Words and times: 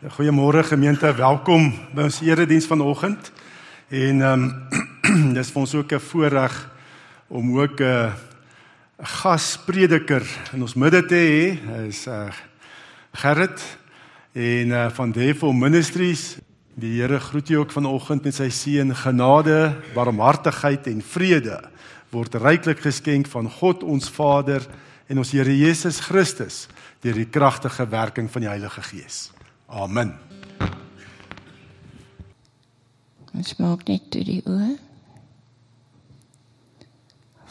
Goeiemôre 0.00 0.62
gemeente, 0.64 1.04
welkom 1.12 1.66
by 1.92 2.06
ons 2.08 2.22
erediens 2.24 2.64
vanoggend. 2.64 3.26
En 3.92 4.22
ehm 4.24 4.44
um, 5.04 5.32
dis 5.36 5.50
vir 5.52 5.60
ons 5.60 5.74
ook 5.76 5.92
'n 5.92 6.00
voorreg 6.00 6.54
om 7.28 7.58
ook 7.58 7.80
'n 7.80 7.84
uh, 7.84 8.12
gasprediker 8.96 10.24
in 10.52 10.62
ons 10.62 10.74
midde 10.74 11.04
te 11.04 11.14
hê. 11.14 11.84
Is 11.84 12.06
uh, 12.06 12.32
Gerrit 13.12 13.60
en 14.32 14.68
uh, 14.68 14.88
van 14.90 15.12
Devil 15.12 15.52
Ministries. 15.52 16.38
Die 16.74 17.00
Here 17.00 17.20
groet 17.20 17.48
jou 17.48 17.60
ook 17.60 17.72
vanoggend 17.72 18.24
met 18.24 18.34
sy 18.34 18.48
seën, 18.48 18.96
genade, 18.96 19.76
barmhartigheid 19.94 20.86
en 20.86 21.02
vrede 21.02 21.60
word 22.08 22.34
ryklik 22.34 22.80
geskenk 22.80 23.28
van 23.28 23.50
God 23.50 23.82
ons 23.82 24.08
Vader 24.08 24.64
en 25.08 25.18
ons 25.18 25.30
Here 25.30 25.56
Jesus 25.56 26.00
Christus 26.00 26.68
deur 27.00 27.14
die 27.14 27.28
kragtige 27.28 27.88
werking 27.88 28.30
van 28.30 28.40
die 28.40 28.48
Heilige 28.48 28.82
Gees. 28.82 29.30
Amen. 29.70 30.18
Ons 33.30 33.52
maak 33.62 33.84
net 33.86 34.08
toe 34.10 34.24
die 34.26 34.40
oë. 34.42 34.72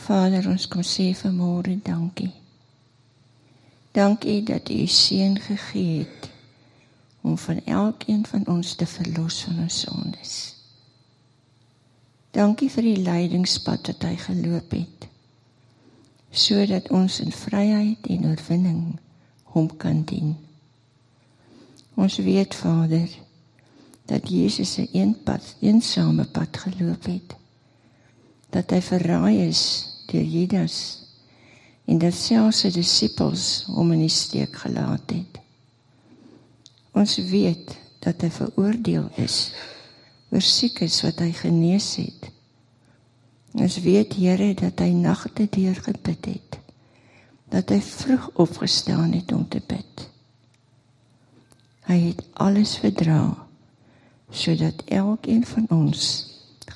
Vader, 0.04 0.50
ons 0.52 0.66
kom 0.68 0.84
sê 0.84 1.14
vanmôre 1.16 1.78
dankie. 1.86 2.34
Dankie 3.96 4.42
dat 4.44 4.68
U 4.68 4.84
seën 4.92 5.40
gegee 5.40 6.04
het 6.04 6.28
om 7.24 7.38
van 7.40 7.64
elkeen 7.66 8.26
van 8.28 8.44
ons 8.52 8.76
te 8.76 8.86
verlos 8.86 9.40
van 9.48 9.64
ons 9.64 9.80
sondes. 9.86 10.36
Dankie 12.36 12.68
vir 12.70 12.90
die 12.90 13.00
leidingspad 13.08 13.94
wat 13.94 14.06
hy 14.10 14.16
geloop 14.28 14.76
het 14.76 15.08
sodat 16.30 16.92
ons 16.94 17.24
in 17.24 17.32
vryheid 17.34 18.06
en 18.14 18.28
oorwinning 18.30 18.84
hom 19.56 19.72
kan 19.82 20.04
dien. 20.06 20.36
Ons 22.00 22.16
weet 22.24 22.56
Vader 22.56 23.10
dat 24.08 24.30
Jesus 24.30 24.78
'n 24.78 24.90
een 24.92 25.24
pad, 25.24 25.56
eensame 25.60 26.26
pad 26.26 26.58
geloop 26.58 27.06
het. 27.06 27.36
Dat 28.50 28.70
hy 28.70 28.82
verraai 28.82 29.48
is 29.48 29.62
deur 30.08 30.24
Judas 30.24 30.76
en 31.86 31.98
dat 31.98 32.14
selfs 32.14 32.60
sy 32.60 32.72
disippels 32.72 33.64
hom 33.68 33.92
in 33.92 34.00
die 34.00 34.16
steek 34.16 34.56
gelaat 34.56 35.12
het. 35.12 35.40
Ons 36.92 37.18
weet 37.18 37.78
dat 38.00 38.22
hy 38.22 38.30
veroordeel 38.30 39.10
is 39.16 39.52
oor 40.32 40.42
siekes 40.42 41.02
wat 41.02 41.20
hy 41.20 41.32
genees 41.32 41.96
het. 41.96 42.32
Ons 43.52 43.80
weet 43.84 44.14
Here 44.14 44.54
dat 44.54 44.80
hy 44.80 44.90
nagte 44.94 45.50
deur 45.50 45.76
gebid 45.76 46.26
het. 46.26 46.60
Dat 47.50 47.70
hy 47.70 47.82
vroeg 47.82 48.30
opgestaan 48.34 49.12
het 49.12 49.32
om 49.32 49.48
te 49.48 49.62
bid. 49.68 50.09
Hy 51.90 51.98
het 52.12 52.20
alles 52.38 52.76
verdra 52.78 53.48
sodat 54.30 54.84
elkeen 54.94 55.42
van 55.46 55.66
ons 55.74 56.02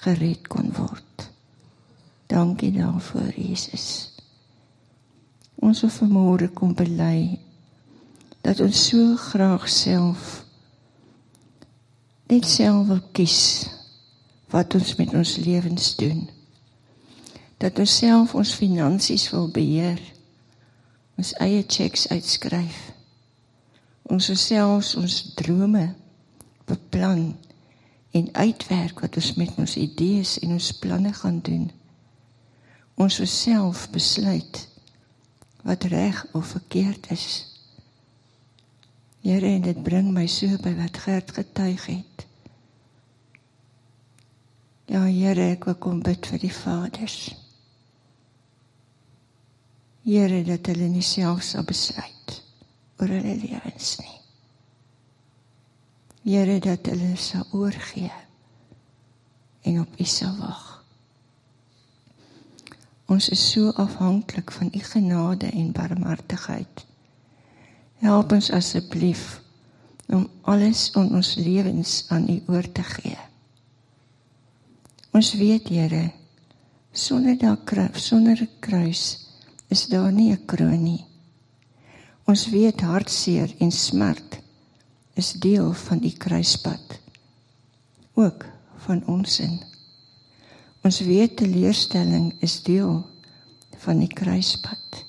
gered 0.01 0.47
kon 0.49 0.71
word. 0.73 1.25
Dankie 2.25 2.71
daarvoor 2.73 3.29
Jesus. 3.37 4.09
Ons 5.61 5.83
wil 5.85 5.93
vanmôre 5.93 6.47
kom 6.57 6.73
bely 6.73 7.37
dat 8.41 8.63
ons 8.65 8.79
so 8.87 9.13
graag 9.29 9.67
self 9.69 10.39
net 12.33 12.49
self 12.49 12.89
wil 12.89 13.03
kies 13.13 13.43
wat 14.49 14.73
ons 14.73 14.95
met 14.97 15.13
ons 15.13 15.35
lewens 15.45 15.91
doen. 16.01 16.25
Dat 17.61 17.77
ons 17.77 17.97
self 18.01 18.33
ons 18.33 18.55
finansies 18.57 19.29
wil 19.29 19.45
beheer. 19.53 20.01
Ons 21.21 21.37
eie 21.37 21.61
cheques 21.69 22.09
uitskryf 22.09 22.81
ons 24.11 24.31
selfs 24.39 24.95
ons 24.99 25.15
drome 25.39 25.85
beplan 26.67 27.31
en 28.13 28.27
uitwerk 28.33 28.99
wat 28.99 29.15
ons 29.15 29.31
met 29.39 29.55
ons 29.57 29.77
idees 29.79 30.35
en 30.43 30.55
ons 30.57 30.73
planne 30.83 31.13
gaan 31.13 31.39
doen. 31.45 31.65
Ons 32.99 33.17
self 33.29 33.87
besluit 33.93 34.59
wat 35.63 35.87
reg 35.89 36.19
of 36.37 36.51
verkeerd 36.53 37.09
is. 37.15 37.27
Here, 39.23 39.47
en 39.47 39.63
dit 39.63 39.83
bring 39.83 40.11
my 40.11 40.27
so 40.27 40.59
by 40.61 40.75
wat 40.75 40.99
Gert 41.05 41.31
getuig 41.31 41.85
het. 41.87 42.25
Ja, 44.91 45.05
Here, 45.07 45.53
ek 45.55 45.69
wil 45.69 45.79
kom 45.79 46.03
bid 46.03 46.27
vir 46.27 46.43
die 46.43 46.51
vaders. 46.53 47.31
Here, 50.03 50.43
dat 50.43 50.67
hulle 50.67 50.91
nie 50.91 51.05
self 51.07 51.47
sal 51.47 51.63
besluit 51.65 52.42
oor 53.03 53.11
hulle 53.11 53.35
lewens 53.35 53.97
nie. 53.99 54.19
Here 56.23 56.55
dat 56.63 56.87
hulle 56.87 57.17
sal 57.19 57.43
oorgee 57.51 58.11
en 59.67 59.81
op 59.81 59.99
U 59.99 60.05
sal 60.07 60.37
wag. 60.39 60.63
Ons 63.11 63.27
is 63.35 63.43
so 63.51 63.73
afhanklik 63.75 64.51
van 64.55 64.71
U 64.71 64.79
genade 64.79 65.51
en 65.51 65.75
barmhartigheid. 65.75 66.85
Help 67.99 68.31
ons 68.31 68.51
asseblief 68.55 69.41
om 70.07 70.29
alles 70.47 70.87
in 70.95 71.11
ons 71.11 71.35
lewens 71.35 72.05
aan 72.07 72.29
U 72.31 72.39
oor 72.47 72.71
te 72.71 72.83
gee. 72.95 73.19
Ons 75.11 75.35
weet, 75.35 75.67
Here, 75.67 76.11
sonder 76.91 77.35
daardie 77.37 77.99
sonder 77.99 78.39
'n 78.39 78.59
kruis 78.59 79.27
is 79.67 79.87
daar 79.87 80.11
nie 80.11 80.31
'n 80.31 80.45
kroon 80.45 80.83
nie. 80.83 81.12
Ons 82.23 82.45
weet 82.49 82.79
hartseer 82.81 83.51
en 83.59 83.71
smart 83.71 84.37
is 85.19 85.33
deel 85.43 85.73
van 85.73 85.99
die 85.99 86.13
kruispad. 86.17 86.99
Ook 88.13 88.45
van 88.85 89.01
ons 89.11 89.39
in. 89.43 89.57
Ons 90.83 91.01
weet 91.03 91.35
teleurstelling 91.37 92.31
is 92.39 92.61
deel 92.63 93.01
van 93.83 93.99
die 93.99 94.11
kruispad. 94.11 95.03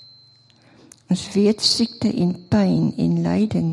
Ons 1.11 1.29
weet 1.37 1.63
siekte 1.63 2.11
en 2.11 2.35
pyn 2.51 2.91
en 2.99 3.21
lyding 3.23 3.71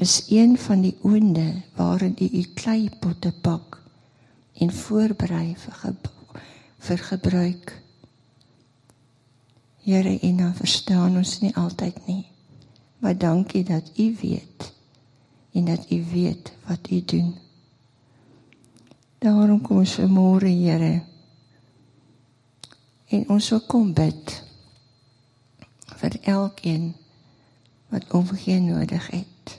is 0.00 0.22
een 0.32 0.56
van 0.58 0.80
die 0.80 0.96
oonde 1.04 1.62
waarin 1.76 2.16
u 2.16 2.28
u 2.32 2.42
kleipotte 2.56 3.32
pak 3.44 3.76
en 4.56 4.72
voorberei 4.72 5.56
vir, 5.56 5.94
vir 6.78 7.04
gebruik. 7.10 7.74
Here, 9.84 10.18
en 10.18 10.36
dan 10.36 10.54
verstaan 10.54 11.16
ons 11.16 11.38
nie 11.40 11.54
altyd 11.56 12.06
nie. 12.06 12.26
Maar 12.98 13.18
dankie 13.18 13.64
dat 13.64 13.90
U 13.96 14.16
weet 14.20 14.72
en 15.52 15.64
dat 15.64 15.90
U 15.90 16.04
weet 16.12 16.52
wat 16.66 16.90
U 16.90 17.04
doen. 17.04 17.34
Daarom 19.18 19.60
kom 19.60 19.76
ons 19.76 19.94
vanmôre, 19.94 20.48
Here. 20.48 21.02
En 23.08 23.28
ons 23.28 23.48
wil 23.48 23.60
kom 23.66 23.92
bid 23.92 24.36
vir 26.00 26.16
elkeen 26.22 26.92
wat 27.90 28.12
omgee 28.14 28.60
nodig 28.60 29.10
het. 29.10 29.58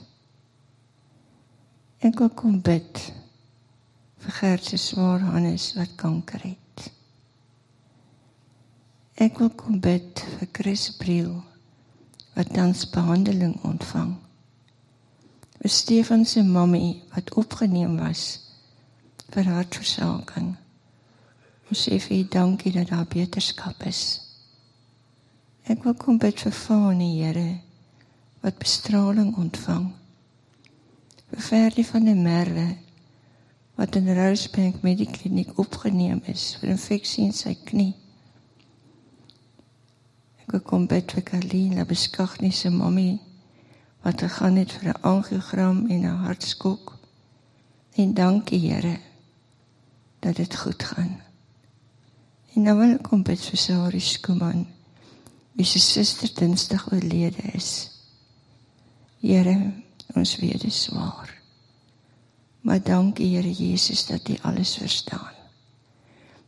Ek 2.02 2.18
wil 2.18 2.32
kom 2.34 2.58
bid 2.64 3.02
vir 4.24 4.38
Gert 4.38 4.64
se 4.66 4.80
swaar 4.80 5.20
Hannes 5.20 5.72
wat 5.76 5.94
kanker 6.00 6.42
het. 6.42 6.61
Ek 9.20 9.38
wil 9.38 9.50
kom 9.52 9.76
bid 9.80 10.22
vir 10.38 10.48
Chris 10.56 10.86
Briel 10.96 11.34
wat 12.32 12.54
tans 12.56 12.86
behandeling 12.88 13.58
ontvang. 13.68 14.14
Vir 15.60 15.70
Stefan 15.70 16.24
se 16.24 16.40
mammie 16.42 17.02
wat 17.12 17.34
opgeneem 17.36 17.98
was 18.00 18.40
vir 19.34 19.50
hartversaking. 19.52 20.54
Ons 21.68 21.84
sê 21.84 21.98
vir 22.00 22.22
U 22.22 22.28
dankie 22.32 22.72
dat 22.72 22.88
daar 22.88 23.04
beterskap 23.08 23.84
is. 23.88 24.02
Ek 25.68 25.84
wil 25.84 25.94
kom 25.94 26.18
bid 26.18 26.40
vir 26.40 26.52
Fanie, 26.56 27.20
Here, 27.20 27.60
wat 28.42 28.58
bestraling 28.58 29.36
ontvang. 29.36 29.90
Vir 31.30 31.44
Ferdie 31.48 31.86
van 31.86 32.08
der 32.08 32.16
Merwe 32.16 32.70
wat 33.76 33.96
in 33.96 34.08
Rosebank 34.08 34.82
Medikliniek 34.82 35.52
opgeneem 35.60 36.20
is 36.28 36.54
vir 36.60 36.72
infeksie 36.74 37.24
in 37.28 37.36
sy 37.36 37.54
knie. 37.68 37.92
Ek 40.50 40.64
kom 40.66 40.88
bid 40.90 41.12
vir 41.14 41.22
Karline, 41.22 41.84
beskag 41.86 42.40
nie 42.42 42.52
se 42.52 42.70
mammie 42.70 43.20
wat 44.02 44.18
gegaan 44.18 44.56
het 44.58 44.72
vir 44.72 44.90
'n 44.90 45.02
angiogram 45.02 45.86
en 45.86 46.02
'n 46.02 46.22
hartskok. 46.24 46.98
En 47.94 48.14
dankie 48.14 48.58
Here 48.58 48.98
dat 50.20 50.36
dit 50.36 50.56
goed 50.56 50.82
gaan. 50.82 51.20
En 52.54 52.62
nou 52.62 52.78
wil 52.78 52.94
ek 52.94 53.02
kom 53.02 53.22
bid 53.22 53.40
vir 53.40 53.58
Sari 53.58 54.00
Skuman. 54.00 54.66
Wie 55.52 55.64
se 55.64 55.78
suster 55.78 56.34
Dinsdag 56.34 56.92
oorlede 56.92 57.42
is. 57.54 57.90
Here, 59.20 59.72
ons 60.14 60.36
weet 60.36 60.52
dit 60.52 60.64
is 60.64 60.82
swaar. 60.82 61.40
Maar 62.60 62.82
dankie 62.82 63.36
Here 63.36 63.52
Jesus 63.52 64.06
dat 64.06 64.28
U 64.28 64.36
alles 64.40 64.76
verstaan. 64.76 65.34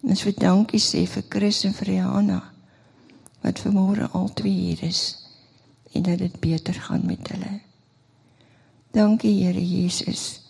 Ons 0.00 0.22
vir 0.22 0.34
dankie 0.34 0.80
sê 0.80 1.06
vir 1.06 1.24
Chris 1.28 1.64
en 1.64 1.74
vir 1.74 1.86
Rihanna 1.86 2.53
wat 3.44 3.60
vanmôre 3.60 4.08
al 4.16 4.30
twee 4.32 4.52
hier 4.70 4.82
is 4.88 5.02
en 5.92 6.02
dat 6.02 6.18
dit 6.18 6.40
beter 6.40 6.74
gaan 6.74 7.04
met 7.06 7.28
hulle. 7.28 7.60
Dankie 8.90 9.44
Here 9.44 9.66
Jesus. 9.68 10.40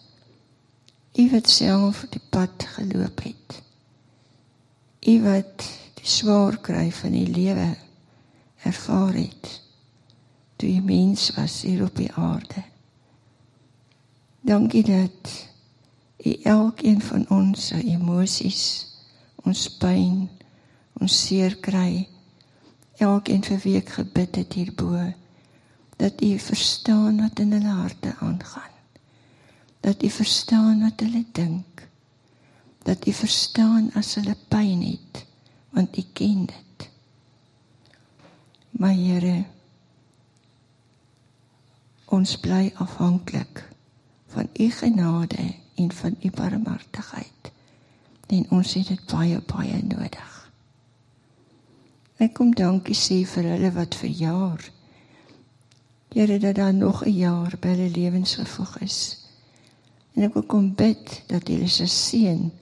U 1.18 1.30
wat 1.30 1.50
self 1.50 2.06
die 2.10 2.22
pad 2.28 2.64
geloop 2.76 3.22
het. 3.22 3.58
U 5.08 5.18
wat 5.26 5.66
die 5.98 6.08
swaar 6.08 6.56
kry 6.62 6.88
van 6.92 7.12
die 7.18 7.28
lewe 7.28 7.74
ervaar 8.64 9.12
het 9.18 9.60
toe 10.56 10.70
jy 10.70 10.80
mens 10.80 11.28
was 11.36 11.60
hier 11.66 11.82
op 11.84 11.96
die 11.98 12.12
aarde. 12.12 12.62
Dankie 14.40 14.84
dat 14.86 15.32
u 16.24 16.32
elkeen 16.42 17.02
van 17.02 17.26
ons 17.28 17.66
se 17.66 17.80
emosies, 17.82 18.64
ons 19.44 19.68
pyn, 19.80 20.28
ons 21.00 21.16
seer 21.26 21.58
kry, 21.60 22.06
elkeen 23.02 23.42
vir 23.44 23.60
wie 23.64 23.76
ek 23.80 23.94
gebid 23.98 24.36
het 24.36 24.52
hierbo, 24.52 25.12
dat 25.96 26.22
u 26.22 26.38
verstaan 26.38 27.20
wat 27.22 27.38
in 27.38 27.52
hulle 27.52 27.74
harte 27.80 28.14
aangaan. 28.20 28.72
Dat 29.80 30.02
u 30.02 30.10
verstaan 30.10 30.80
wat 30.80 31.00
hulle 31.00 31.24
dink. 31.32 31.88
Dat 32.82 33.06
u 33.06 33.12
verstaan 33.12 33.90
as 33.94 34.14
hulle 34.14 34.36
pyn 34.48 34.82
het, 34.82 35.24
want 35.70 35.98
u 35.98 36.02
ken 36.12 36.46
dit. 36.46 36.88
Maar 38.70 38.94
Here, 38.94 39.44
ons 42.04 42.36
bly 42.38 42.72
afhanklik 42.74 43.64
van 44.26 44.48
u 44.60 44.70
genade 44.70 45.54
en 45.74 45.92
van 45.92 46.16
u 46.22 46.30
barmhartigheid. 46.30 47.52
En 48.26 48.46
ons 48.50 48.74
het 48.74 48.86
dit 48.86 49.06
baie 49.06 49.40
baie 49.46 49.82
nodig. 49.82 50.33
Ek 52.22 52.34
kom 52.34 52.52
dankie 52.54 52.94
sê 52.94 53.24
vir 53.26 53.48
hulle 53.54 53.70
wat 53.74 53.94
verjaar. 53.98 54.62
Here 56.14 56.38
dat 56.38 56.54
daar 56.54 56.74
nog 56.74 57.04
'n 57.04 57.10
jaar 57.10 57.56
by 57.60 57.68
hulle 57.68 57.90
lewens 57.90 58.34
gevoeg 58.34 58.78
is. 58.78 58.98
En 60.14 60.22
ek 60.22 60.34
wil 60.34 60.46
kom 60.46 60.74
bid 60.74 61.22
dat 61.26 61.48
hulle 61.48 61.68
se 61.68 61.86
seën 61.86 62.52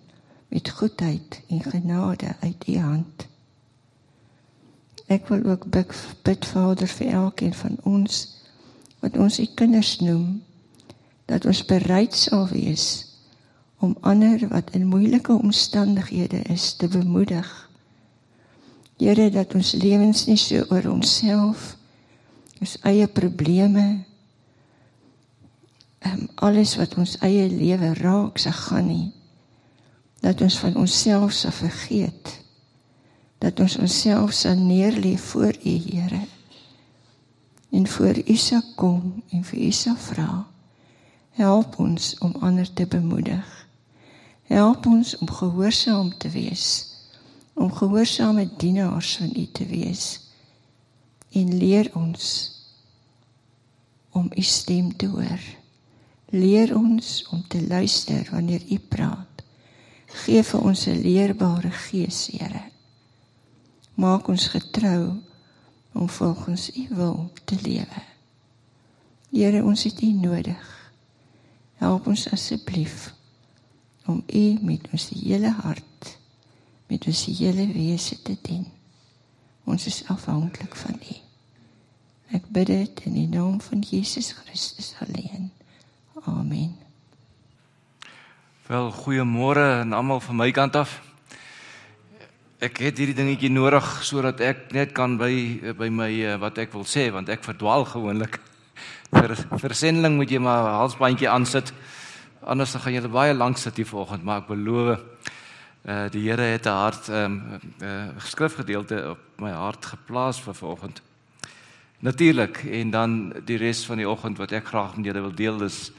met 0.49 0.69
goedheid 0.69 1.41
en 1.49 1.63
genade 1.63 2.35
uit 2.41 2.69
u 2.69 2.79
hand. 2.79 3.27
Ek 5.07 5.29
wil 5.29 5.45
ook 5.45 5.71
bid, 5.71 5.93
bid 6.23 6.47
Vader 6.47 6.87
vir 6.87 7.07
elkeen 7.07 7.55
van 7.55 7.77
ons 7.83 8.41
wat 9.01 9.17
ons 9.17 9.41
u 9.41 9.47
kinders 9.55 9.99
noem 10.01 10.43
dat 11.25 11.45
ons 11.45 11.65
bereid 11.65 12.15
sal 12.15 12.49
wees 12.49 13.07
om 13.79 13.97
ander 14.01 14.49
wat 14.49 14.71
in 14.71 14.87
moeilike 14.87 15.33
omstandighede 15.33 16.43
is 16.43 16.73
te 16.75 16.89
bemoedig. 16.89 17.72
Here 19.03 19.31
dat 19.35 19.55
ons 19.59 19.73
lewens 19.75 20.27
nie 20.29 20.39
so 20.39 20.63
oor 20.71 20.87
onsself 20.93 21.73
ons 22.63 22.77
eie 22.87 23.09
probleme 23.11 23.87
um, 26.07 26.29
alles 26.47 26.77
wat 26.79 26.95
ons 26.95 27.17
eie 27.27 27.49
lewe 27.51 27.95
raak 27.99 28.39
se 28.39 28.53
gaan 28.55 28.87
nie 28.87 29.09
dat 30.23 30.45
ons 30.47 30.61
van 30.63 30.79
onsself 30.85 31.35
sal 31.35 31.57
vergeet 31.57 32.37
dat 33.43 33.59
ons 33.61 33.75
onsself 33.83 34.37
sal 34.39 34.55
neerlê 34.55 35.17
voor 35.19 35.59
u 35.67 35.75
Here 35.89 36.23
en 37.73 37.89
voor 37.89 38.17
U 38.29 38.37
se 38.37 38.63
kom 38.75 39.23
en 39.31 39.45
vir 39.45 39.59
U 39.59 39.71
se 39.71 39.95
vra. 39.97 40.47
Help 41.31 41.79
ons 41.79 42.19
om 42.19 42.35
ander 42.41 42.73
te 42.73 42.87
bemoedig. 42.87 43.69
Help 44.43 44.87
ons 44.87 45.19
om 45.19 45.31
gehoorsaam 45.31 46.19
te 46.19 46.29
wees. 46.29 46.92
Om 47.55 47.73
gehoorsame 47.73 48.49
dienaars 48.57 49.17
van 49.17 49.33
U 49.37 49.47
te 49.53 49.67
wees. 49.67 50.21
En 51.33 51.57
leer 51.57 51.91
ons 51.95 52.27
om 54.11 54.31
U 54.37 54.43
stem 54.43 54.97
te 54.97 55.07
hoor. 55.07 55.41
Leer 56.31 56.77
ons 56.77 57.27
om 57.31 57.45
te 57.49 57.67
luister 57.67 58.29
wanneer 58.31 58.63
U 58.71 58.79
praat. 58.79 59.45
Geef 60.07 60.49
vir 60.49 60.61
ons 60.61 60.87
'n 60.87 61.01
leerbare 61.01 61.71
gees, 61.71 62.27
Here. 62.27 62.71
Maak 63.95 64.29
ons 64.29 64.47
getrou 64.49 65.21
om 65.93 66.09
volgens 66.09 66.77
u 66.77 66.87
wil 66.91 67.33
te 67.45 67.57
lewe. 67.63 68.03
Here, 69.31 69.65
ons 69.65 69.83
het 69.83 70.01
u 70.03 70.13
nodig. 70.13 70.93
Help 71.75 72.07
ons 72.07 72.31
asseblief 72.31 73.15
om 74.07 74.23
u 74.27 74.59
met 74.63 74.89
ons 74.93 75.09
hele 75.09 75.51
hart, 75.51 76.19
met 76.93 77.09
ons 77.09 77.25
hele 77.31 77.67
wese 77.73 78.19
te 78.23 78.37
dien. 78.45 78.67
Ons 79.65 79.87
is 79.89 80.03
afhanklik 80.13 80.77
van 80.77 80.99
u. 81.01 81.17
Ek 82.37 82.49
bid 82.53 82.69
dit 82.69 83.07
in 83.09 83.17
die 83.17 83.29
naam 83.29 83.61
van 83.65 83.81
Jesus 83.85 84.33
Christus 84.43 84.93
alleen. 85.05 85.51
Amen. 86.25 86.77
Wel, 88.69 88.93
goeiemôre 88.93 89.65
aan 89.81 89.97
almal 89.97 90.21
van 90.21 90.39
my 90.39 90.53
kant 90.53 90.77
af 90.77 91.01
ek 92.63 92.79
het 92.79 93.01
hierdie 93.01 93.17
dingetjie 93.19 93.51
nodig 93.51 93.87
sodat 94.07 94.39
ek 94.45 94.69
net 94.75 94.93
kan 94.95 95.17
by 95.19 95.33
by 95.75 95.89
my 95.91 96.11
eh, 96.15 96.37
wat 96.39 96.61
ek 96.63 96.71
wil 96.77 96.87
sê 96.87 97.09
want 97.11 97.31
ek 97.33 97.43
verdwaal 97.43 97.83
gewoonlik. 97.91 98.39
Vir 99.19 99.35
versendeling 99.59 100.15
moet 100.21 100.31
jy 100.31 100.39
maar 100.39 100.69
halsbandjie 100.79 101.31
aansit. 101.31 101.73
Anders 102.47 102.73
dan 102.75 102.85
gaan 102.85 102.95
jy 102.95 103.03
baie 103.11 103.35
lank 103.35 103.59
sit 103.59 103.77
hier 103.81 103.89
vanoggend, 103.89 104.23
maar 104.23 104.45
ek 104.45 104.53
beloof 104.53 105.03
uh 105.83 106.11
die 106.11 106.29
Here 106.29 106.43
het 106.43 106.67
'n 106.67 106.69
hart 106.69 107.09
ehm 107.09 107.25
um, 107.25 107.61
uh 107.83 108.09
skrifgedeelte 108.19 109.11
op 109.11 109.19
my 109.37 109.51
hart 109.51 109.87
geplaas 109.87 110.41
vir 110.41 110.55
vanoggend. 110.55 111.03
Natuurlik 111.99 112.65
en 112.65 112.91
dan 112.91 113.33
die 113.45 113.57
res 113.57 113.85
van 113.87 113.97
die 113.97 114.09
oggend 114.09 114.39
wat 114.39 114.53
ek 114.53 114.67
graag 114.67 114.97
met 114.97 115.05
julle 115.07 115.21
wil 115.21 115.35
deel 115.35 115.63
is 115.63 115.93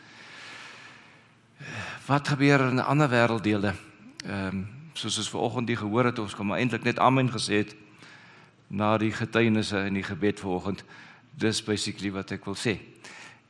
wat 2.05 2.27
gebeur 2.27 2.59
in 2.59 2.79
ander 2.79 3.09
wêrelddele. 3.09 3.73
Ehm 4.25 4.47
um, 4.47 4.67
soos 4.93 5.17
ons 5.17 5.29
vanoggend 5.29 5.67
die 5.67 5.77
gehoor 5.77 6.05
het, 6.05 6.19
ons 6.19 6.35
kom 6.35 6.47
maar 6.47 6.59
eintlik 6.59 6.83
net 6.83 6.99
amen 6.99 7.31
gesê 7.31 7.53
het 7.53 7.75
na 8.67 8.97
die 8.97 9.11
getuienisse 9.11 9.77
en 9.77 9.93
die 9.93 10.03
gebed 10.03 10.39
vanoggend. 10.39 10.83
Dis 11.35 11.63
basically 11.63 12.11
wat 12.11 12.31
ek 12.31 12.45
wil 12.45 12.55
sê. 12.55 12.79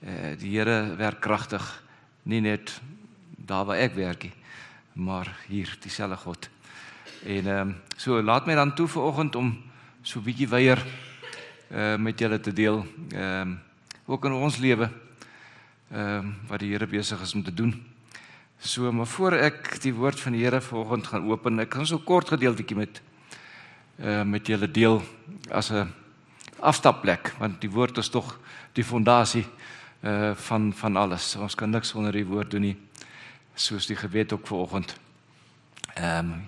Eh 0.01 0.37
die 0.39 0.57
Here 0.57 0.95
werk 0.95 1.21
kragtig 1.21 1.83
nie 2.23 2.41
net 2.41 2.81
daar 3.37 3.65
waar 3.65 3.77
ek 3.77 3.95
werk 3.95 4.23
nie, 4.23 4.33
maar 4.93 5.37
hier 5.47 5.77
dieselfde 5.81 6.17
God. 6.17 6.49
En 7.25 7.47
ehm 7.47 7.67
um, 7.67 7.75
so 7.97 8.21
laat 8.21 8.45
my 8.45 8.55
dan 8.55 8.75
toe 8.75 8.87
vanoggend 8.87 9.35
om 9.35 9.57
so 10.01 10.19
bietjie 10.19 10.47
weier 10.47 10.85
uh 11.71 11.95
met 11.95 12.19
julle 12.19 12.39
te 12.39 12.53
deel. 12.53 12.85
Ehm 13.11 13.41
um, 13.41 13.59
ook 14.05 14.25
in 14.25 14.31
ons 14.31 14.57
lewe 14.57 14.89
ehm 15.91 16.17
um, 16.17 16.35
wat 16.47 16.59
die 16.59 16.71
Here 16.71 16.87
besig 16.87 17.21
is 17.21 17.33
om 17.33 17.43
te 17.43 17.53
doen. 17.53 17.73
So, 18.59 18.91
maar 18.91 19.07
voor 19.07 19.33
ek 19.33 19.81
die 19.81 19.93
woord 19.93 20.19
van 20.19 20.31
die 20.31 20.43
Here 20.43 20.61
vanoggend 20.61 21.07
gaan 21.07 21.25
open, 21.27 21.59
ek 21.59 21.73
gaan 21.73 21.87
so 21.87 21.99
kort 21.99 22.29
gedeeltjie 22.31 22.75
met 22.75 23.01
uh 23.99 24.23
met 24.23 24.47
julle 24.47 24.71
deel 24.71 25.01
as 25.49 25.71
'n 25.71 25.91
afstapplek, 26.59 27.33
want 27.39 27.61
die 27.61 27.69
woord 27.69 27.97
is 27.97 28.09
tog 28.09 28.39
die 28.73 28.83
fondasie 28.83 29.45
uh 30.03 30.35
van 30.35 30.73
van 30.73 30.95
alles. 30.97 31.35
Ons 31.35 31.55
kan 31.55 31.69
niks 31.69 31.89
sonder 31.89 32.11
die 32.11 32.25
woord 32.25 32.51
doen 32.51 32.61
nie. 32.61 32.77
Soos 33.55 33.87
die 33.87 33.95
gebed 33.95 34.33
ook 34.33 34.47
vanoggend. 34.47 34.95
Ehm 35.93 36.19
um, 36.19 36.41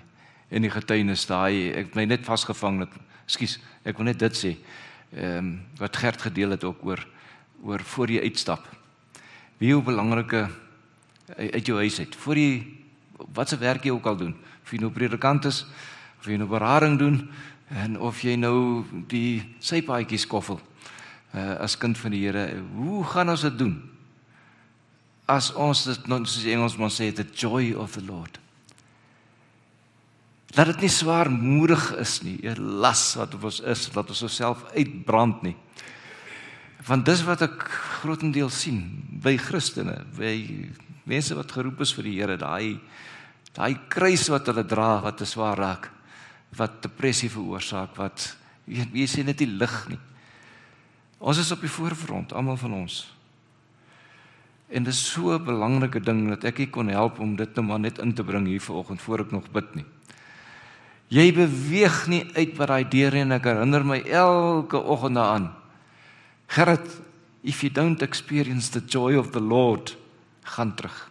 in 0.48 0.62
die 0.62 0.70
getuienis 0.70 1.24
daai 1.26 1.72
ek 1.74 1.94
my 1.98 2.04
net 2.06 2.22
vasgevang 2.24 2.84
het. 2.84 2.92
Ekskuus, 3.26 3.56
ek 3.82 3.98
wil 3.98 4.06
net 4.06 4.18
dit 4.22 4.36
sê. 4.36 4.52
Ehm 5.14 5.38
um, 5.38 5.50
wat 5.78 5.96
Gert 5.96 6.22
gedeel 6.22 6.54
het 6.54 6.64
ook 6.64 6.84
oor 6.84 7.06
oor 7.62 7.82
voor 7.82 8.10
jy 8.10 8.20
uitstap. 8.22 8.66
Wie 9.58 9.72
hoe 9.74 9.82
belangrike 9.82 10.48
uit 11.36 11.66
jou 11.66 11.78
huis 11.78 11.98
uit. 11.98 12.16
Voor 12.16 12.36
jy 12.38 12.66
wat 13.34 13.48
se 13.48 13.58
werk 13.58 13.84
jy 13.84 13.90
ook 13.90 14.06
al 14.06 14.16
doen, 14.16 14.34
of 14.62 14.72
jy 14.72 14.78
nou 14.82 14.90
predikant 14.92 15.44
is, 15.48 15.64
of 16.20 16.28
jy 16.28 16.36
nou 16.36 16.48
berading 16.48 16.98
doen 17.00 17.20
en 17.74 17.98
of 17.98 18.20
jy 18.22 18.36
nou 18.38 18.84
die 19.10 19.56
sypaadjies 19.58 20.26
koffel 20.30 20.60
uh, 21.34 21.56
as 21.64 21.76
kind 21.80 21.98
van 21.98 22.14
die 22.14 22.22
Here, 22.26 22.62
hoe 22.76 23.02
gaan 23.10 23.32
ons 23.32 23.42
dit 23.48 23.58
doen? 23.58 23.74
As 25.26 25.50
ons 25.58 25.84
dit 25.88 26.08
nou 26.10 26.20
soos 26.24 26.46
Engelsman 26.46 26.92
sê, 26.94 27.10
the 27.14 27.26
joy 27.26 27.72
of 27.74 27.98
the 27.98 28.04
Lord. 28.06 28.38
Dat 30.54 30.70
dit 30.70 30.86
nie 30.86 30.92
swaarmoedig 30.92 31.90
is 32.00 32.22
nie, 32.22 32.38
'n 32.46 32.80
las 32.80 33.14
wat 33.14 33.34
op 33.34 33.44
ons 33.44 33.60
is, 33.60 33.90
dat 33.90 34.08
ons 34.08 34.22
osself 34.22 34.64
uitbrand 34.72 35.42
nie. 35.42 35.56
Want 36.86 37.04
dis 37.04 37.24
wat 37.26 37.42
ek 37.42 37.66
grootendeels 38.00 38.60
sien 38.60 39.02
by 39.22 39.36
Christene, 39.36 40.04
by 40.16 40.70
mense 41.04 41.34
wat 41.34 41.52
geroep 41.52 41.80
is 41.80 41.92
vir 41.92 42.04
die 42.04 42.20
Here, 42.20 42.36
daai 42.36 42.80
daai 43.56 43.74
kruis 43.88 44.28
wat 44.28 44.46
hulle 44.46 44.66
dra 44.68 45.00
wat 45.00 45.16
te 45.16 45.24
swaar 45.24 45.56
raak, 45.56 45.90
wat 46.56 46.82
depressie 46.82 47.30
veroorsaak, 47.32 47.96
wat 47.96 48.36
jy, 48.66 48.84
jy 48.92 49.06
sien 49.06 49.26
net 49.26 49.38
die 49.38 49.48
lig 49.48 49.88
nie. 49.88 49.98
Ons 51.18 51.38
is 51.38 51.52
op 51.52 51.60
die 51.60 51.72
voorfront, 51.72 52.32
almal 52.36 52.56
van 52.56 52.72
ons. 52.72 53.15
En 54.68 54.82
dit 54.82 54.92
is 54.92 55.12
so 55.12 55.34
'n 55.34 55.44
belangrike 55.44 56.00
ding 56.00 56.28
dat 56.28 56.44
ek 56.44 56.56
hier 56.56 56.70
kon 56.70 56.88
help 56.88 57.18
om 57.18 57.36
dit 57.36 57.54
net 57.54 57.64
maar 57.64 57.80
net 57.80 57.98
in 57.98 58.14
te 58.14 58.24
bring 58.24 58.46
hier 58.46 58.60
vanoggend 58.60 59.00
voor 59.00 59.20
ek 59.20 59.30
nog 59.30 59.50
bid 59.50 59.74
nie. 59.74 59.84
Jy 61.08 61.32
beweeg 61.32 62.06
nie 62.06 62.24
uit 62.34 62.56
by 62.56 62.66
daai 62.66 62.84
deure 62.90 63.20
en 63.22 63.32
ek 63.32 63.44
herinner 63.44 63.84
my 63.84 64.00
elke 64.10 64.76
oggend 64.76 65.14
daaraan. 65.14 65.52
Gerrit, 66.48 67.00
if 67.42 67.62
you 67.62 67.70
don't 67.70 68.02
experience 68.02 68.70
the 68.70 68.82
joy 68.82 69.14
of 69.14 69.30
the 69.30 69.40
Lord, 69.40 69.96
gaan 70.42 70.74
terug. 70.74 71.10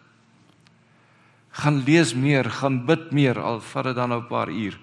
Gaan 1.51 1.83
lees 1.87 2.13
meer, 2.13 2.43
gaan 2.43 2.85
bid 2.85 3.11
meer 3.11 3.39
al 3.39 3.61
vat 3.61 3.83
dit 3.83 3.95
dan 3.95 4.09
nou 4.09 4.21
'n 4.21 4.27
paar 4.27 4.49
uur. 4.49 4.77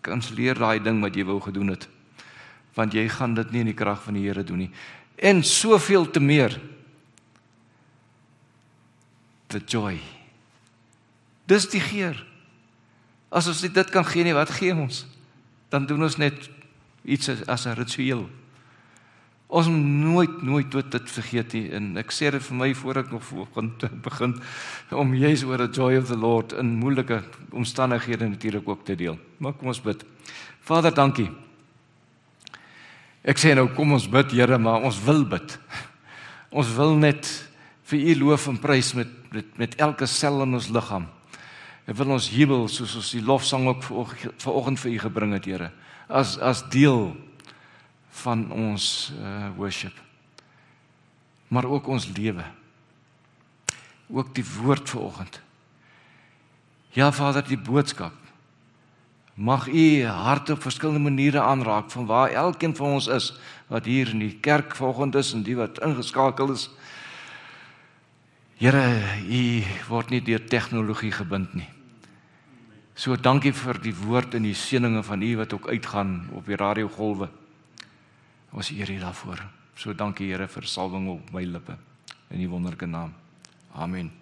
Kanselleer 0.00 0.54
daai 0.54 0.80
ding 0.82 1.00
wat 1.00 1.14
jy 1.14 1.24
wou 1.24 1.40
gedoen 1.40 1.68
het. 1.68 1.88
Want 2.74 2.92
jy 2.92 3.08
gaan 3.08 3.34
dit 3.34 3.50
nie 3.52 3.60
in 3.60 3.66
die 3.66 3.74
krag 3.74 4.02
van 4.02 4.14
die 4.14 4.26
Here 4.26 4.44
doen 4.44 4.58
nie. 4.58 4.70
En 5.16 5.42
soveel 5.42 6.10
te 6.10 6.20
meer 6.20 6.60
the 9.50 9.60
joy. 9.66 9.98
Dis 11.50 11.68
die 11.70 11.82
geur. 11.82 12.18
As 13.30 13.48
ons 13.50 13.62
dit 13.62 13.90
kan 13.90 14.06
gee 14.06 14.26
nie, 14.26 14.34
wat 14.34 14.50
gee 14.58 14.74
ons? 14.74 15.04
Dan 15.70 15.86
doen 15.86 16.02
ons 16.06 16.18
net 16.18 16.48
iets 17.04 17.30
as 17.46 17.66
'n 17.66 17.74
ritueel. 17.78 18.28
Ons 19.50 19.66
nooit 19.66 20.42
nooit 20.42 20.70
dit 20.70 20.90
dit 20.90 21.10
vergeet 21.10 21.52
nie 21.52 21.70
en 21.74 21.96
ek 21.96 22.12
sê 22.12 22.30
dit 22.30 22.42
vir 22.42 22.56
my 22.56 22.74
voor 22.74 22.96
ek 22.96 23.10
nog 23.10 23.22
begin 23.30 23.72
begin 24.02 24.34
om 24.90 25.14
Jesus 25.14 25.48
oor 25.48 25.58
the 25.58 25.66
joy 25.66 25.96
of 25.96 26.06
the 26.06 26.16
Lord 26.16 26.52
in 26.52 26.78
moeilike 26.78 27.22
omstandighede 27.50 28.28
natuurlik 28.28 28.68
ook 28.68 28.84
te 28.84 28.94
deel. 28.94 29.18
Maar 29.38 29.52
kom 29.52 29.68
ons 29.68 29.82
bid. 29.82 30.04
Vader, 30.60 30.94
dankie. 30.94 31.30
Ek 33.24 33.38
sê 33.38 33.54
nou 33.54 33.68
kom 33.74 33.92
ons 33.92 34.08
bid 34.08 34.30
Here, 34.30 34.58
maar 34.58 34.82
ons 34.82 35.02
wil 35.04 35.24
bid. 35.24 35.58
Ons 36.50 36.70
wil 36.74 36.96
net 36.96 37.49
vir 37.90 38.04
U 38.12 38.14
loof 38.24 38.46
en 38.50 38.60
prys 38.62 38.92
met 38.94 39.16
met 39.30 39.58
met 39.58 39.74
elke 39.78 40.06
sel 40.10 40.42
in 40.42 40.54
ons 40.58 40.68
liggaam. 40.74 41.06
Ek 41.86 41.96
wil 41.98 42.16
ons 42.16 42.30
jubel 42.30 42.66
soos 42.68 42.96
ons 42.98 43.10
die 43.14 43.22
lofsang 43.22 43.68
ook 43.70 43.84
vanoggend 44.42 44.80
vir 44.82 44.90
U 44.90 44.98
gebring 45.06 45.34
het, 45.36 45.46
Here. 45.46 45.70
As 46.08 46.36
as 46.38 46.64
deel 46.70 47.14
van 48.22 48.50
ons 48.50 49.12
uh 49.18 49.50
worship. 49.56 49.94
Maar 51.48 51.66
ook 51.66 51.86
ons 51.88 52.08
lewe. 52.16 52.44
Ook 54.10 54.34
die 54.34 54.44
woord 54.44 54.90
vanoggend. 54.90 55.40
Ja 56.94 57.12
Vader, 57.12 57.46
die 57.46 57.58
boodskap 57.58 58.14
mag 59.40 59.68
U 59.68 60.04
harte 60.04 60.52
op 60.52 60.62
verskillende 60.62 61.00
maniere 61.00 61.40
aanraak 61.40 61.90
van 61.90 62.06
waar 62.06 62.30
elkeen 62.30 62.76
van 62.76 62.98
ons 62.98 63.06
is 63.06 63.32
wat 63.66 63.84
hier 63.84 64.10
in 64.12 64.18
die 64.18 64.36
kerk 64.40 64.74
vanoggend 64.76 65.14
is 65.14 65.32
en 65.32 65.42
die 65.46 65.56
wat 65.56 65.80
ingeskakel 65.80 66.52
is. 66.52 66.68
Here, 68.60 68.80
U 69.24 69.42
word 69.88 70.10
nie 70.12 70.20
deur 70.20 70.42
tegnologie 70.44 71.08
gebind 71.16 71.54
nie. 71.56 71.68
So 72.92 73.16
dankie 73.16 73.54
vir 73.56 73.78
die 73.80 73.94
woord 73.96 74.34
en 74.36 74.44
die 74.44 74.52
seëninge 74.52 75.00
van 75.06 75.22
U 75.24 75.30
wat 75.38 75.54
ook 75.56 75.70
uitgaan 75.72 76.10
op 76.36 76.44
die 76.44 76.58
radiogolwe. 76.60 77.30
Ons 78.52 78.68
eer 78.74 78.90
U 78.92 78.98
daarvoor. 79.00 79.40
So 79.80 79.94
dankie 79.96 80.28
Here 80.28 80.44
vir 80.44 80.68
salwing 80.68 81.06
op 81.08 81.30
my 81.32 81.46
lippe 81.48 81.78
in 82.28 82.42
U 82.44 82.50
wonderlike 82.50 82.84
naam. 82.84 83.14
Amen. 83.72 84.12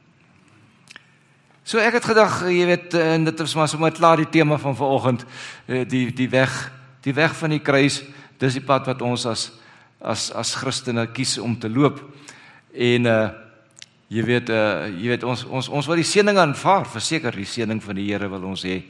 So 1.66 1.82
ek 1.82 1.98
het 1.98 2.06
gedag, 2.06 2.38
jy 2.46 2.70
weet, 2.70 2.94
en 2.94 3.26
dit 3.26 3.42
is 3.42 3.56
maar 3.58 3.68
sommer 3.68 3.90
klaar 3.90 4.22
die 4.22 4.30
tema 4.30 4.60
van 4.62 4.78
vanoggend, 4.78 5.26
eh, 5.66 5.82
die 5.82 6.12
die 6.14 6.28
weg, 6.30 6.54
die 7.02 7.16
weg 7.18 7.34
van 7.42 7.56
die 7.56 7.64
kruis. 7.64 8.04
Dis 8.38 8.54
die 8.54 8.62
pad 8.62 8.86
wat 8.86 9.02
ons 9.02 9.26
as 9.26 9.50
as 9.98 10.30
as 10.30 10.54
Christene 10.54 11.08
kies 11.10 11.40
om 11.42 11.58
te 11.58 11.66
loop. 11.66 11.98
En 12.70 13.10
uh 13.16 13.28
jy 14.08 14.24
weet 14.24 14.50
uh 14.52 14.88
jy 14.88 15.12
weet 15.12 15.24
ons 15.28 15.44
ons 15.44 15.68
ons 15.68 15.88
wil 15.88 16.00
die 16.00 16.06
seëning 16.06 16.38
aanvaar, 16.40 16.88
verseker 16.88 17.36
die 17.36 17.48
seëning 17.48 17.80
van 17.84 17.98
die 17.98 18.08
Here 18.08 18.28
wil 18.32 18.48
ons 18.48 18.64
hê. 18.64 18.80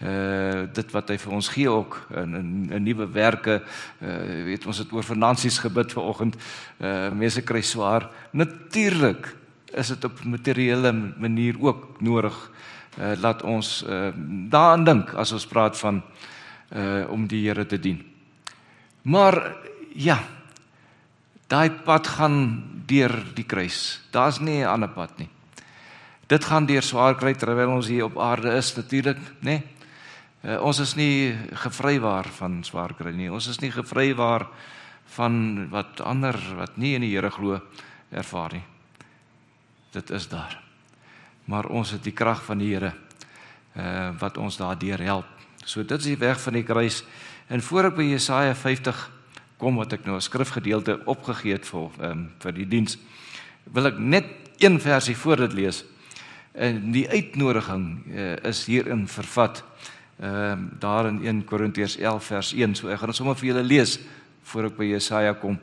Uh 0.00 0.64
dit 0.74 0.94
wat 0.94 1.12
hy 1.12 1.18
vir 1.20 1.34
ons 1.36 1.50
gee 1.52 1.70
ook 1.70 1.98
in 2.22 2.36
in, 2.40 2.52
in 2.78 2.86
nuwe 2.88 3.06
werke. 3.12 3.60
Uh 4.00 4.44
weet 4.48 4.66
ons 4.66 4.80
het 4.80 4.92
oor 4.92 5.04
finansies 5.04 5.60
gebid 5.62 5.92
vanoggend. 5.92 6.38
Uh 6.80 7.10
mense 7.12 7.44
kry 7.44 7.62
swaar. 7.62 8.08
Natuurlik 8.32 9.34
is 9.74 9.92
dit 9.92 10.04
op 10.04 10.24
materiële 10.24 10.92
manier 10.92 11.60
ook 11.60 12.00
nodig 12.00 12.36
uh 12.98 13.12
laat 13.20 13.42
ons 13.42 13.82
uh 13.84 14.12
daaraan 14.48 14.84
dink 14.84 15.14
as 15.14 15.32
ons 15.32 15.46
praat 15.46 15.76
van 15.78 16.02
uh 16.72 17.04
om 17.12 17.28
die 17.28 17.44
Here 17.44 17.66
te 17.66 17.78
dien. 17.78 18.00
Maar 19.02 19.56
ja 19.92 20.22
daai 21.52 21.70
pad 21.84 22.06
gaan 22.08 22.64
deur 22.86 23.12
die 23.34 23.46
kruis 23.46 24.00
daar's 24.12 24.40
nie 24.40 24.62
'n 24.62 24.68
ander 24.68 24.88
pad 24.88 25.18
nie 25.18 25.28
dit 26.26 26.44
gaan 26.44 26.66
deur 26.66 26.82
swaar 26.82 27.14
kry 27.14 27.34
terwyl 27.34 27.76
ons 27.76 27.86
hier 27.86 28.04
op 28.04 28.18
aarde 28.18 28.56
is 28.56 28.74
natuurlik 28.76 29.18
nê 29.40 29.42
nee? 29.42 29.62
Uh, 30.44 30.58
ons 30.60 30.76
is 30.82 30.90
nie 30.92 31.32
gevrywaar 31.56 32.26
van 32.36 32.58
swaar 32.68 32.92
kry 32.92 33.14
nie. 33.16 33.30
Ons 33.32 33.46
is 33.48 33.62
nie 33.62 33.70
gevrywaar 33.72 34.44
van 35.16 35.36
wat 35.72 36.02
ander 36.04 36.36
wat 36.58 36.76
nie 36.76 36.92
in 36.98 37.06
die 37.06 37.14
Here 37.14 37.30
glo 37.32 37.62
ervaar 38.12 38.58
nie. 38.58 38.64
Dit 39.96 40.12
is 40.12 40.26
daar. 40.28 40.58
Maar 41.48 41.70
ons 41.72 41.94
het 41.96 42.04
die 42.04 42.12
krag 42.12 42.42
van 42.44 42.60
die 42.60 42.74
Here 42.74 42.92
uh 43.72 44.12
wat 44.20 44.36
ons 44.36 44.60
daardeur 44.60 45.00
help. 45.00 45.30
So 45.64 45.80
dit 45.80 45.96
is 45.96 46.12
die 46.12 46.20
weg 46.20 46.36
van 46.40 46.60
die 46.60 46.66
kruis. 46.66 47.00
En 47.48 47.64
voor 47.64 47.88
ek 47.88 47.96
by 47.96 48.10
Jesaja 48.10 48.52
50 48.54 49.00
kom 49.58 49.76
wat 49.76 49.92
ek 49.92 50.04
nou 50.04 50.16
'n 50.16 50.20
skrifgedeelte 50.20 51.00
opgegee 51.06 51.52
het 51.52 51.66
vir 51.66 51.90
um, 52.00 52.30
vir 52.38 52.52
die 52.52 52.68
diens, 52.68 52.98
wil 53.72 53.86
ek 53.86 53.98
net 53.98 54.26
een 54.58 54.80
versie 54.80 55.16
voor 55.16 55.36
dit 55.36 55.52
lees. 55.52 55.84
En 56.52 56.92
die 56.92 57.08
uitnodiging 57.08 58.06
uh, 58.06 58.36
is 58.44 58.66
hierin 58.66 59.08
vervat 59.08 59.64
ehm 60.20 60.52
um, 60.52 60.70
daar 60.78 61.06
in 61.06 61.24
1 61.26 61.44
Korintiërs 61.44 61.96
11 61.96 62.24
vers 62.24 62.52
1. 62.52 62.74
So 62.74 62.88
ek 62.88 62.98
gaan 62.98 63.10
dit 63.10 63.16
sommer 63.16 63.34
vir 63.34 63.48
julle 63.48 63.62
lees 63.62 63.98
voor 64.42 64.64
ek 64.64 64.76
by 64.76 64.84
Jesaja 64.84 65.34
kom 65.34 65.58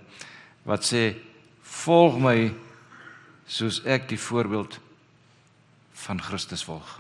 wat 0.68 0.84
sê 0.84 1.16
volg 1.62 2.20
my 2.20 2.52
soos 3.48 3.82
ek 3.86 4.10
die 4.10 4.20
voorbeeld 4.20 4.80
van 6.06 6.22
Christus 6.22 6.64
volg. 6.64 7.00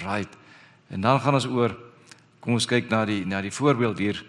Right. 0.00 0.32
En 0.88 1.00
dan 1.00 1.20
gaan 1.20 1.34
ons 1.34 1.46
oor 1.46 1.76
kom 2.40 2.56
ons 2.56 2.66
kyk 2.66 2.88
na 2.90 3.04
die 3.04 3.24
na 3.26 3.42
die 3.44 3.52
voorbeeld 3.52 3.98
hier 3.98 4.24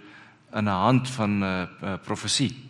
in 0.53 0.63
'n 0.63 0.67
hand 0.67 1.09
van 1.09 1.39
'n 1.39 1.43
uh, 1.43 1.61
uh, 1.83 1.93
profesie. 2.03 2.69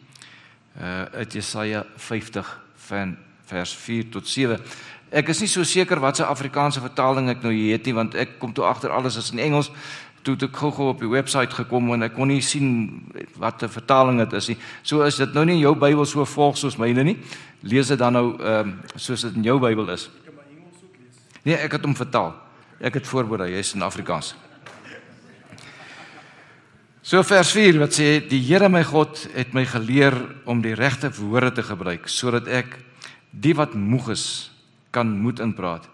Uh 0.80 1.04
uit 1.14 1.34
Jesaja 1.34 1.86
50 1.96 2.62
van 2.76 3.18
vers 3.46 3.76
4 3.76 4.10
tot 4.10 4.28
7. 4.28 4.60
Ek 5.10 5.28
is 5.28 5.40
nie 5.40 5.48
so 5.48 5.64
seker 5.64 6.00
wat 6.00 6.16
se 6.16 6.26
Afrikaanse 6.26 6.80
vertaling 6.80 7.30
ek 7.30 7.42
nou 7.44 7.52
hier 7.54 7.76
het 7.76 7.86
nie 7.86 7.94
want 7.94 8.16
ek 8.16 8.40
kom 8.40 8.54
toe 8.54 8.64
agter 8.64 8.90
alles 8.90 9.18
is 9.20 9.32
in 9.32 9.40
Engels. 9.40 9.72
Toe 10.22 10.38
ek 10.40 10.56
gou-gou 10.56 10.88
op 10.94 11.00
die 11.00 11.10
webwerf 11.10 11.54
gekom 11.54 11.94
en 11.94 12.04
ek 12.04 12.14
kon 12.14 12.28
nie 12.28 12.42
sien 12.42 13.02
wat 13.36 13.64
'n 13.64 13.70
vertaling 13.70 14.18
dit 14.18 14.34
is 14.34 14.48
nie. 14.48 14.58
So 14.84 15.02
is 15.02 15.16
dit 15.16 15.34
nou 15.34 15.46
nie 15.46 15.60
jou 15.60 15.76
Bybel 15.76 16.06
so 16.06 16.26
volg 16.26 16.58
soos 16.58 16.78
myne 16.78 17.04
nie. 17.04 17.18
Lees 17.62 17.88
dit 17.88 18.00
dan 18.00 18.14
nou 18.14 18.38
ehm 18.40 18.70
um, 18.70 18.80
soos 18.96 19.22
dit 19.22 19.36
in 19.36 19.44
jou 19.44 19.60
Bybel 19.60 19.90
is. 19.90 20.06
Ek 20.06 20.26
kan 20.26 20.34
my 20.36 20.42
Engels 20.56 20.84
ook 20.84 20.96
lees. 21.00 21.16
Nee, 21.44 21.56
ek 21.56 21.72
het 21.72 21.84
hom 21.84 21.96
vertaal. 21.96 22.34
Ek 22.80 22.94
het 22.94 23.08
voorberei, 23.08 23.52
hy's 23.52 23.74
in 23.74 23.82
Afrikaans. 23.82 24.36
So 27.02 27.24
vers 27.26 27.50
4 27.50 27.80
wat 27.82 27.96
sê 27.98 28.20
die 28.30 28.38
Here 28.46 28.68
my 28.70 28.84
God 28.86 29.24
het 29.34 29.56
my 29.58 29.64
geleer 29.66 30.14
om 30.46 30.60
die 30.62 30.76
regte 30.78 31.10
woorde 31.18 31.50
te 31.58 31.64
gebruik 31.66 32.06
sodat 32.06 32.46
ek 32.46 32.76
die 33.34 33.56
wat 33.58 33.74
moeg 33.74 34.12
is 34.14 34.26
kan 34.94 35.10
moed 35.10 35.42
inpraat. 35.42 35.88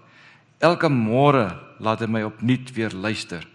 Elke 0.60 0.90
môre 0.92 1.54
laat 1.80 2.04
hy 2.04 2.10
my 2.12 2.26
opnuut 2.28 2.74
weer 2.76 2.92
luister. 2.92 3.46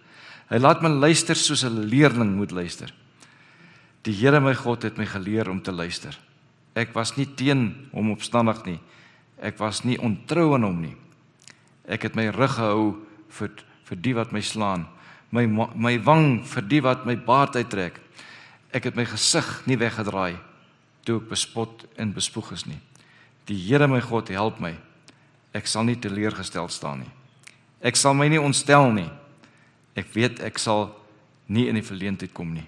Hy 0.49 0.63
laat 0.63 0.81
my 0.81 0.89
luister 0.89 1.37
soos 1.37 1.65
'n 1.69 1.91
leerling 1.93 2.33
moet 2.33 2.57
luister. 2.57 2.89
Die 4.05 4.17
Here 4.17 4.41
my 4.41 4.55
God 4.55 4.85
het 4.85 4.97
my 4.97 5.05
geleer 5.05 5.51
om 5.51 5.61
te 5.61 5.73
luister. 5.73 6.17
Ek 6.75 6.95
was 6.95 7.19
nie 7.19 7.27
teen 7.27 7.89
hom 7.93 8.11
opstandig 8.13 8.65
nie. 8.65 8.81
Ek 9.43 9.59
was 9.59 9.85
nie 9.85 9.99
ontrou 9.99 10.55
aan 10.55 10.65
hom 10.65 10.81
nie. 10.81 10.97
Ek 11.87 12.03
het 12.03 12.17
my 12.17 12.31
rug 12.31 12.57
gehou 12.57 12.97
vir 13.29 13.51
vir 13.85 13.97
die 14.01 14.15
wat 14.15 14.33
my 14.33 14.41
slaan, 14.41 14.87
my 15.33 15.47
my 15.49 15.97
wang 16.05 16.43
vir 16.45 16.65
die 16.69 16.81
wat 16.85 17.07
my 17.09 17.17
baard 17.17 17.57
uittrek. 17.57 17.99
Ek 18.73 18.85
het 18.85 18.97
my 18.97 19.05
gesig 19.09 19.49
nie 19.67 19.79
weggedraai 19.81 20.37
toe 21.05 21.19
ek 21.19 21.31
bespot 21.33 21.87
en 21.99 22.13
bespoeg 22.15 22.53
is 22.55 22.67
nie. 22.69 22.79
Die 23.49 23.59
Here 23.59 23.89
my 23.89 24.01
God 24.01 24.29
help 24.29 24.61
my 24.61 24.75
ek 25.53 25.67
sal 25.69 25.85
nie 25.85 25.99
teleurgestel 26.01 26.69
staan 26.73 27.03
nie. 27.03 27.13
Ek 27.83 27.97
sal 27.99 28.15
my 28.15 28.29
nie 28.31 28.41
ontstel 28.41 28.93
nie. 28.95 29.09
Ek 29.99 30.13
weet 30.15 30.41
ek 30.45 30.61
sal 30.63 30.93
nie 31.49 31.67
in 31.69 31.77
die 31.77 31.85
verleentheid 31.85 32.33
kom 32.33 32.55
nie. 32.55 32.67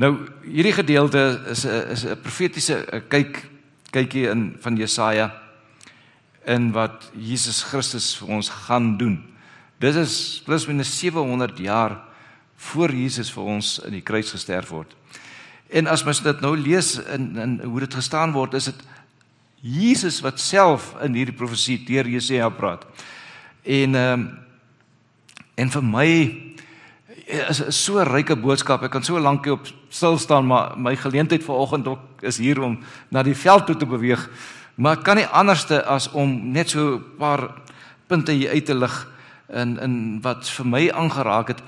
Nou 0.00 0.14
hierdie 0.44 0.76
gedeelte 0.76 1.42
is 1.50 1.64
'n 1.66 1.92
is 1.92 2.04
'n 2.04 2.16
profetiese 2.22 3.04
kyk 3.08 3.48
kykie 3.92 4.30
in 4.30 4.56
van 4.60 4.76
Jesaja 4.76 5.32
in 6.46 6.72
wat 6.72 7.10
Jesus 7.14 7.62
Christus 7.62 8.16
vir 8.16 8.28
ons 8.28 8.48
gaan 8.48 8.96
doen. 8.96 9.31
Dit 9.82 9.96
is 9.98 10.42
plus 10.46 10.68
minus 10.70 10.98
700 10.98 11.58
jaar 11.58 11.96
voor 12.70 12.92
Jesus 12.94 13.32
vir 13.34 13.48
ons 13.56 13.80
in 13.82 13.96
die 13.96 14.04
kruis 14.06 14.30
gesterf 14.30 14.70
word. 14.70 14.92
En 15.74 15.88
as 15.90 16.04
mens 16.06 16.20
dit 16.22 16.42
nou 16.44 16.52
lees 16.54 16.94
in 17.10 17.32
in 17.42 17.56
hoe 17.64 17.80
dit 17.82 17.96
gestaan 17.98 18.30
word, 18.36 18.54
is 18.54 18.70
dit 18.70 18.84
Jesus 19.62 20.20
wat 20.22 20.38
self 20.40 20.92
in 21.02 21.16
hierdie 21.18 21.34
profesie 21.34 21.80
deur 21.86 22.06
Jesaja 22.06 22.50
praat. 22.54 22.86
En 23.66 23.98
ehm 23.98 24.20
um, 24.20 24.30
en 25.54 25.70
vir 25.70 25.84
my 25.84 26.08
is 27.26 27.60
'n 27.60 27.72
so 27.72 28.02
ryke 28.02 28.36
boodskap. 28.36 28.82
Ek 28.82 28.90
kan 28.90 29.02
so 29.02 29.18
lank 29.18 29.46
op 29.46 29.66
stil 29.88 30.18
staan, 30.18 30.46
maar 30.46 30.78
my 30.78 30.96
geleentheid 30.96 31.44
vanoggend 31.44 31.86
ook 31.86 32.22
is 32.22 32.38
hier 32.38 32.62
om 32.62 32.78
na 33.10 33.22
die 33.22 33.34
veld 33.34 33.66
toe 33.66 33.76
te 33.76 33.86
beweeg. 33.86 34.30
Maar 34.74 34.96
kan 34.96 35.16
nie 35.16 35.26
anderste 35.26 35.84
as 35.84 36.10
om 36.12 36.52
net 36.52 36.70
so 36.70 36.94
'n 36.94 37.04
paar 37.18 37.50
punte 38.06 38.32
hier 38.32 38.50
uit 38.50 38.66
te 38.66 38.74
lig 38.74 39.12
in 39.48 39.78
in 39.80 40.20
wat 40.22 40.48
vir 40.48 40.66
my 40.66 40.90
aangeraak 40.90 41.48
het. 41.48 41.62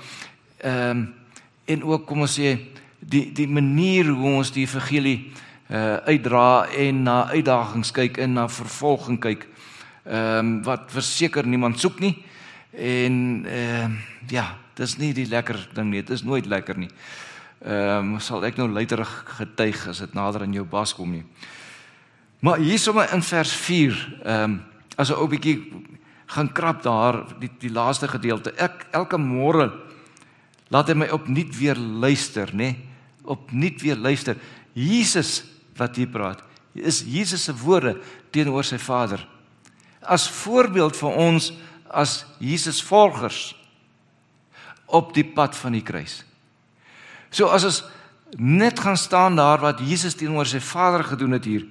Ehm 0.57 0.89
um, 0.89 1.13
en 1.65 1.83
ook 1.83 2.05
kom 2.05 2.21
ons 2.21 2.39
sê 2.39 2.57
die 2.99 3.31
die 3.33 3.47
manier 3.47 4.05
hoe 4.05 4.35
ons 4.37 4.51
die 4.51 4.65
evangelie 4.65 5.31
uh 5.69 5.95
uitdra 6.05 6.67
en 6.77 7.03
na 7.03 7.29
uitdagings 7.31 7.91
kyk 7.91 8.17
en 8.17 8.33
na 8.33 8.47
vervolging 8.49 9.19
kyk. 9.19 9.47
Ehm 10.05 10.37
um, 10.37 10.63
wat 10.63 10.91
verseker 10.93 11.47
niemand 11.47 11.79
soek 11.79 11.99
nie. 11.99 12.15
En 12.71 13.45
ehm 13.45 13.91
uh, 13.91 13.97
ja, 14.29 14.57
dis 14.73 14.97
nie 14.97 15.13
die 15.13 15.27
lekker 15.27 15.69
ding 15.73 15.89
nie. 15.89 16.03
Dit 16.03 16.09
is 16.09 16.23
nooit 16.23 16.45
lekker 16.45 16.77
nie. 16.77 16.89
Ehm 17.65 18.13
um, 18.13 18.19
sal 18.19 18.45
ek 18.45 18.57
nou 18.57 18.67
luiterig 18.69 19.11
getuig 19.37 19.87
as 19.87 20.03
dit 20.03 20.13
nader 20.13 20.41
aan 20.41 20.53
jou 20.53 20.65
bas 20.65 20.93
kom 20.93 21.11
nie. 21.11 21.25
Maar 22.39 22.57
hier 22.57 22.79
sommer 22.79 23.13
in 23.13 23.23
vers 23.23 23.51
4, 23.51 23.95
ehm 24.23 24.43
um, 24.43 24.61
as 24.95 25.09
'n 25.09 25.17
ou 25.17 25.27
bietjie 25.27 25.71
gaan 26.25 26.51
krap 26.53 26.83
daar 26.83 27.21
die 27.39 27.49
die 27.61 27.71
laaste 27.73 28.07
gedeelte. 28.09 28.53
Ek 28.57 28.87
elke 28.95 29.17
môre 29.21 29.69
laat 30.73 30.89
hy 30.89 30.97
my 30.97 31.09
opnuut 31.13 31.53
weer 31.57 31.77
luister, 31.77 32.49
nê? 32.53 32.73
Opnuut 33.23 33.81
weer 33.83 33.99
luister. 33.99 34.39
Jesus 34.73 35.43
wat 35.77 35.97
hier 35.99 36.09
praat, 36.11 36.41
is 36.75 37.03
Jesus 37.07 37.45
se 37.47 37.53
woorde 37.55 37.95
teenoor 38.33 38.65
sy 38.65 38.79
Vader. 38.81 39.21
As 40.01 40.27
voorbeeld 40.29 40.97
vir 40.97 41.19
ons 41.19 41.51
as 41.89 42.23
Jesus 42.41 42.81
volgers 42.83 43.53
op 44.85 45.13
die 45.15 45.25
pad 45.25 45.55
van 45.57 45.75
die 45.77 45.83
kruis. 45.85 46.23
So 47.31 47.49
as 47.53 47.65
ons 47.67 47.83
net 48.39 48.79
gaan 48.83 48.97
staan 48.99 49.37
daar 49.37 49.61
wat 49.63 49.83
Jesus 49.83 50.17
teenoor 50.17 50.49
sy 50.49 50.59
Vader 50.63 51.05
gedoen 51.07 51.37
het 51.37 51.47
hier, 51.47 51.65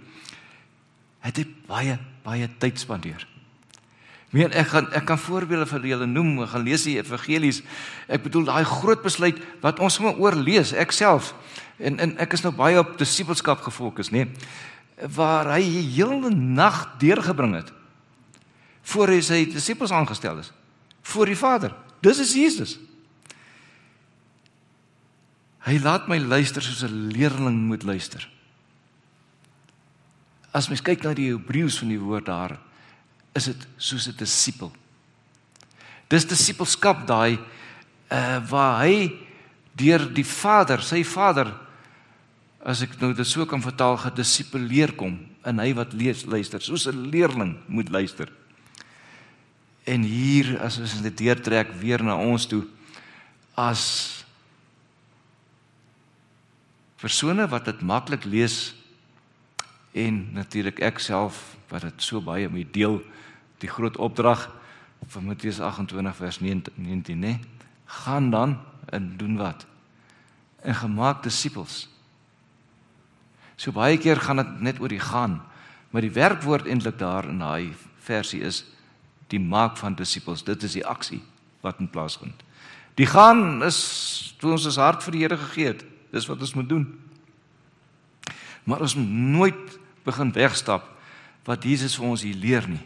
het 1.24 1.40
hy 1.40 1.46
baie 1.68 1.98
baie 2.24 2.48
tyd 2.60 2.80
spandeer. 2.80 3.26
Meen 4.34 4.50
ek 4.50 4.72
gaan 4.72 4.88
ek 4.98 5.04
kan 5.06 5.20
voorbeelde 5.20 5.66
vir 5.70 5.84
julle 5.92 6.06
noem, 6.10 6.40
ek 6.42 6.50
gaan 6.56 6.64
lees 6.66 6.86
die 6.88 6.96
evangelies. 6.98 7.60
Ek 8.10 8.24
bedoel 8.24 8.48
daai 8.48 8.64
groot 8.66 9.04
besluit 9.04 9.38
wat 9.62 9.78
ons 9.78 9.94
sommer 9.94 10.18
oorlees, 10.18 10.72
ek 10.74 10.94
self. 10.94 11.32
En 11.78 12.00
en 12.02 12.16
ek 12.22 12.34
is 12.34 12.42
nou 12.42 12.50
baie 12.54 12.80
op 12.80 12.96
disippelskap 12.98 13.62
gefokus, 13.62 14.10
nê? 14.10 14.26
Waar 15.14 15.52
hy 15.54 15.62
die 15.62 15.86
hele 16.00 16.32
nag 16.34 16.96
deurgebring 17.02 17.54
het 17.60 17.70
voor 18.84 19.14
hy 19.14 19.22
sy 19.24 19.44
disippels 19.48 19.94
aangestel 19.94 20.42
is 20.42 20.50
voor 21.04 21.28
die 21.28 21.36
Vader. 21.36 21.72
Dis 22.00 22.18
is 22.20 22.34
Jesus. 22.36 22.78
Hy 25.64 25.78
laat 25.80 26.08
my 26.08 26.18
luister 26.20 26.62
soos 26.64 26.82
'n 26.84 27.12
leerling 27.12 27.58
moet 27.68 27.84
luister. 27.84 28.28
As 30.52 30.68
mens 30.68 30.82
kyk 30.82 31.02
na 31.02 31.14
die 31.14 31.30
Hebreëus 31.32 31.78
van 31.78 31.88
die 31.88 32.00
woord 32.00 32.26
daar, 32.26 32.58
is 33.34 33.50
dit 33.50 33.66
soos 33.76 34.08
'n 34.08 34.16
disipel. 34.16 34.72
Dis 36.08 36.26
disipelskap 36.26 37.06
daai 37.06 37.38
uh 38.10 38.40
waar 38.48 38.84
hy 38.84 39.12
deur 39.74 40.06
die 40.14 40.26
Vader, 40.26 40.82
sy 40.82 41.02
Vader 41.04 41.50
as 42.64 42.82
ek 42.82 42.96
nou 43.00 43.12
dit 43.12 43.26
so 43.26 43.44
kan 43.46 43.60
vertaal, 43.60 43.96
gedisipuleer 44.00 44.94
kom 44.96 45.18
in 45.44 45.58
hy 45.60 45.74
wat 45.76 45.92
lees 45.92 46.24
luister, 46.24 46.60
soos 46.60 46.86
'n 46.86 47.10
leerling 47.10 47.58
moet 47.68 47.88
luister. 47.88 48.30
En 49.84 50.02
hier 50.02 50.58
as 50.60 50.78
ons 50.78 51.02
dit 51.02 51.16
deurtrek 51.16 51.72
weer 51.80 52.02
na 52.02 52.16
ons 52.16 52.46
toe 52.46 52.64
as 53.54 54.24
persone 56.96 57.46
wat 57.48 57.64
dit 57.64 57.82
maklik 57.82 58.24
lees 58.24 58.74
en 59.92 60.32
natuurlik 60.32 60.80
ek 60.80 60.98
self 60.98 61.56
wat 61.68 61.82
dit 61.82 62.02
so 62.02 62.20
baie 62.20 62.48
mee 62.48 62.64
deel 62.64 63.02
die 63.58 63.70
groot 63.70 63.96
opdrag 63.96 64.48
van 65.06 65.24
Matteus 65.24 65.60
28 65.60 66.16
vers 66.16 66.40
19 66.40 67.18
nê 67.18 67.38
gaan 68.02 68.30
dan 68.30 68.58
en 68.88 69.16
doen 69.16 69.36
wat? 69.36 69.66
En 70.62 70.74
gemaak 70.74 71.22
disippels. 71.22 71.88
So 73.56 73.72
baie 73.72 73.98
keer 73.98 74.16
gaan 74.16 74.40
dit 74.40 74.60
net 74.60 74.80
oor 74.80 74.88
die 74.88 75.02
gaan 75.02 75.42
maar 75.94 76.02
die 76.02 76.10
werkwoord 76.10 76.66
eintlik 76.66 76.96
daar 76.98 77.28
in 77.30 77.38
daai 77.38 77.70
versie 78.02 78.40
is 78.42 78.64
die 79.30 79.38
maak 79.38 79.76
van 79.78 79.94
disippels. 79.94 80.42
Dit 80.42 80.64
is 80.66 80.74
die 80.74 80.82
aksie 80.82 81.20
wat 81.62 81.78
in 81.78 81.86
plaas 81.86 82.16
vind. 82.18 82.40
Die 82.98 83.06
gaan 83.06 83.62
is 83.62 83.78
toe 84.42 84.56
ons 84.56 84.66
ons 84.66 84.78
hart 84.82 85.06
vir 85.06 85.14
die 85.14 85.20
Here 85.22 85.38
gegee 85.38 85.68
het. 85.70 85.84
Dis 86.10 86.26
wat 86.26 86.42
ons 86.42 86.56
moet 86.58 86.66
doen. 86.68 86.82
Maar 88.66 88.82
ons 88.82 88.96
moet 88.98 89.14
nooit 89.38 89.78
begin 90.02 90.34
wegstap 90.34 90.90
wat 91.46 91.62
Jesus 91.62 91.94
vir 91.94 92.10
ons 92.10 92.26
hier 92.26 92.42
leer 92.42 92.66
nie. 92.68 92.82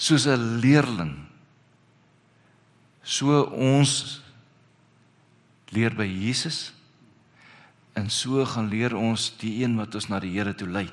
Soos 0.00 0.24
'n 0.26 0.60
leerling. 0.62 1.12
So 3.04 3.42
ons 3.52 4.22
leer 5.68 5.94
by 5.94 6.06
Jesus 6.06 6.72
en 7.92 8.10
so 8.10 8.44
gaan 8.44 8.68
leer 8.68 8.96
ons 8.96 9.36
die 9.36 9.62
een 9.62 9.76
wat 9.76 9.94
ons 9.94 10.08
na 10.08 10.20
die 10.20 10.32
Here 10.32 10.54
toe 10.54 10.68
lei. 10.68 10.88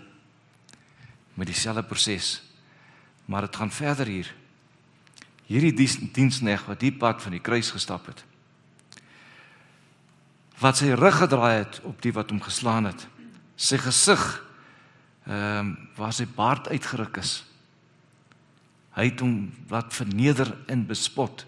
Met 1.34 1.48
dieselfde 1.48 1.84
proses. 1.84 2.42
Maar 3.26 3.42
dit 3.42 3.56
gaan 3.56 3.72
verder 3.72 4.08
hier. 4.08 4.34
Hierdie 5.46 5.74
diensneg 6.12 6.66
wat 6.66 6.80
die 6.80 6.92
pad 6.92 7.22
van 7.22 7.32
die 7.32 7.42
kruis 7.42 7.72
gestap 7.72 8.06
het 8.08 8.26
wat 10.58 10.80
sy 10.80 10.92
rug 10.98 11.20
gedraai 11.22 11.62
het 11.62 11.80
op 11.86 12.02
die 12.02 12.14
wat 12.14 12.32
hom 12.34 12.42
geslaan 12.42 12.90
het. 12.90 13.08
Sy 13.56 13.80
gesig 13.82 14.24
ehm 15.28 15.60
um, 15.60 15.72
waar 15.98 16.14
sy 16.14 16.26
baard 16.26 16.70
uitgeruk 16.72 17.18
is. 17.18 17.42
Hy 18.98 19.12
het 19.12 19.22
hom 19.22 19.52
wat 19.70 19.94
verneder 19.94 20.50
en 20.66 20.88
bespot. 20.90 21.46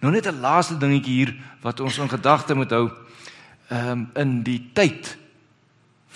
Nou 0.00 0.12
net 0.12 0.26
'n 0.26 0.40
laaste 0.40 0.78
dingetjie 0.78 1.14
hier 1.14 1.34
wat 1.62 1.80
ons 1.80 1.98
in 1.98 2.08
gedagte 2.08 2.54
moet 2.54 2.70
hou 2.70 2.90
ehm 3.68 3.90
um, 3.90 4.10
in 4.14 4.42
die 4.42 4.70
tyd 4.74 5.16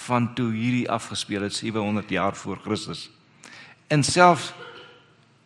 van 0.06 0.34
toe 0.34 0.52
hierdie 0.52 0.90
afgespeel 0.90 1.42
het 1.42 1.54
700 1.54 2.10
jaar 2.10 2.34
voor 2.36 2.58
Christus. 2.62 3.10
En 3.88 4.02
self 4.04 4.54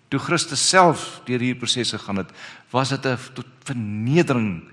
toe 0.09 0.19
Christus 0.19 0.69
self 0.69 1.21
deur 1.25 1.39
hierdie 1.39 1.59
prosesse 1.59 1.99
gaan 1.99 2.17
het, 2.17 2.31
was 2.71 2.89
dit 2.89 3.07
'n 3.07 3.19
tot 3.35 3.47
vernedering 3.65 4.71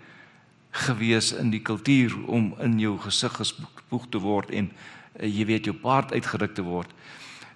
gewees 0.71 1.31
in 1.33 1.49
die 1.49 1.61
kultuur 1.61 2.15
om 2.25 2.55
in 2.59 2.79
jou 2.79 2.97
gesig 2.99 3.33
gespoeg 3.33 4.05
te 4.09 4.17
word 4.17 4.49
en 4.49 4.71
uh, 5.19 5.37
jy 5.37 5.45
weet 5.45 5.65
jou 5.65 5.75
paard 5.75 6.11
uitgeruk 6.11 6.53
te 6.55 6.61
word. 6.61 6.89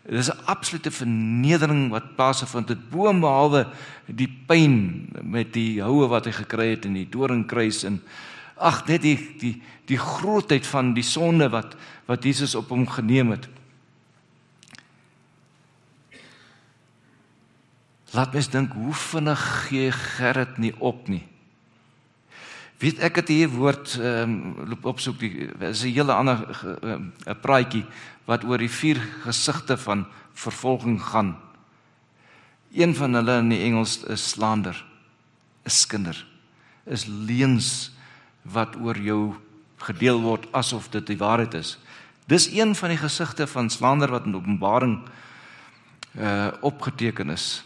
Dit 0.04 0.20
is 0.20 0.32
'n 0.32 0.46
absolute 0.46 0.92
vernedering 0.92 1.90
wat 1.90 2.16
plaasvind 2.16 2.68
dit 2.68 2.90
bo 2.90 3.14
behalwe 3.14 3.68
die 4.06 4.30
pyn 4.48 5.08
met 5.22 5.54
die 5.54 5.82
houe 5.82 6.08
wat 6.08 6.26
hy 6.26 6.32
gekry 6.32 6.70
het 6.70 6.86
in 6.86 6.94
die 6.94 7.10
doringkruis 7.10 7.84
en 7.84 8.02
ag 8.58 8.86
net 8.88 9.02
die 9.02 9.18
die 9.40 9.62
die 9.86 9.98
grootheid 9.98 10.68
van 10.68 10.94
die 10.94 11.04
sonde 11.04 11.50
wat 11.50 11.76
wat 12.06 12.24
Jesus 12.24 12.56
op 12.56 12.70
hom 12.70 12.88
geneem 12.88 13.32
het. 13.32 13.48
Laat 18.12 18.34
mens 18.34 18.50
dink 18.50 18.74
hoe 18.74 18.94
vinnig 18.94 19.68
gee 19.68 19.92
Gerrit 19.92 20.58
nie 20.58 20.74
op 20.80 21.08
nie. 21.08 21.24
Weet 22.82 23.00
ek 23.00 23.22
het 23.22 23.30
hier 23.30 23.50
woord 23.54 23.94
ehm 24.02 24.32
um, 24.32 24.70
loop 24.70 24.86
opsoek 24.96 25.20
die 25.20 25.48
is 25.70 25.84
'n 25.86 25.94
hele 25.94 26.14
ander 26.14 26.40
'n 26.82 27.14
uh, 27.28 27.36
praatjie 27.42 27.86
wat 28.32 28.46
oor 28.48 28.62
die 28.64 28.72
vier 28.72 29.00
gesigte 29.26 29.76
van 29.78 30.06
vervolging 30.40 31.02
gaan. 31.04 31.36
Een 32.72 32.96
van 32.96 33.18
hulle 33.20 33.42
in 33.44 33.50
die 33.52 33.64
Engels 33.68 34.00
is 34.08 34.30
slander, 34.30 34.78
is 35.68 35.82
skinder, 35.84 36.16
is 36.88 37.06
leuns 37.06 37.92
wat 38.48 38.78
oor 38.80 38.98
jou 38.98 39.34
gedeel 39.84 40.22
word 40.24 40.48
asof 40.56 40.88
dit 40.94 41.12
die 41.12 41.20
waarheid 41.20 41.58
is. 41.60 41.76
Dis 42.32 42.48
een 42.54 42.72
van 42.78 42.94
die 42.94 43.02
gesigte 43.02 43.48
van 43.48 43.70
slander 43.70 44.12
wat 44.14 44.30
in 44.30 44.38
Openbaring 44.40 45.02
uh 46.20 46.52
opgeteken 46.62 47.30
is. 47.32 47.64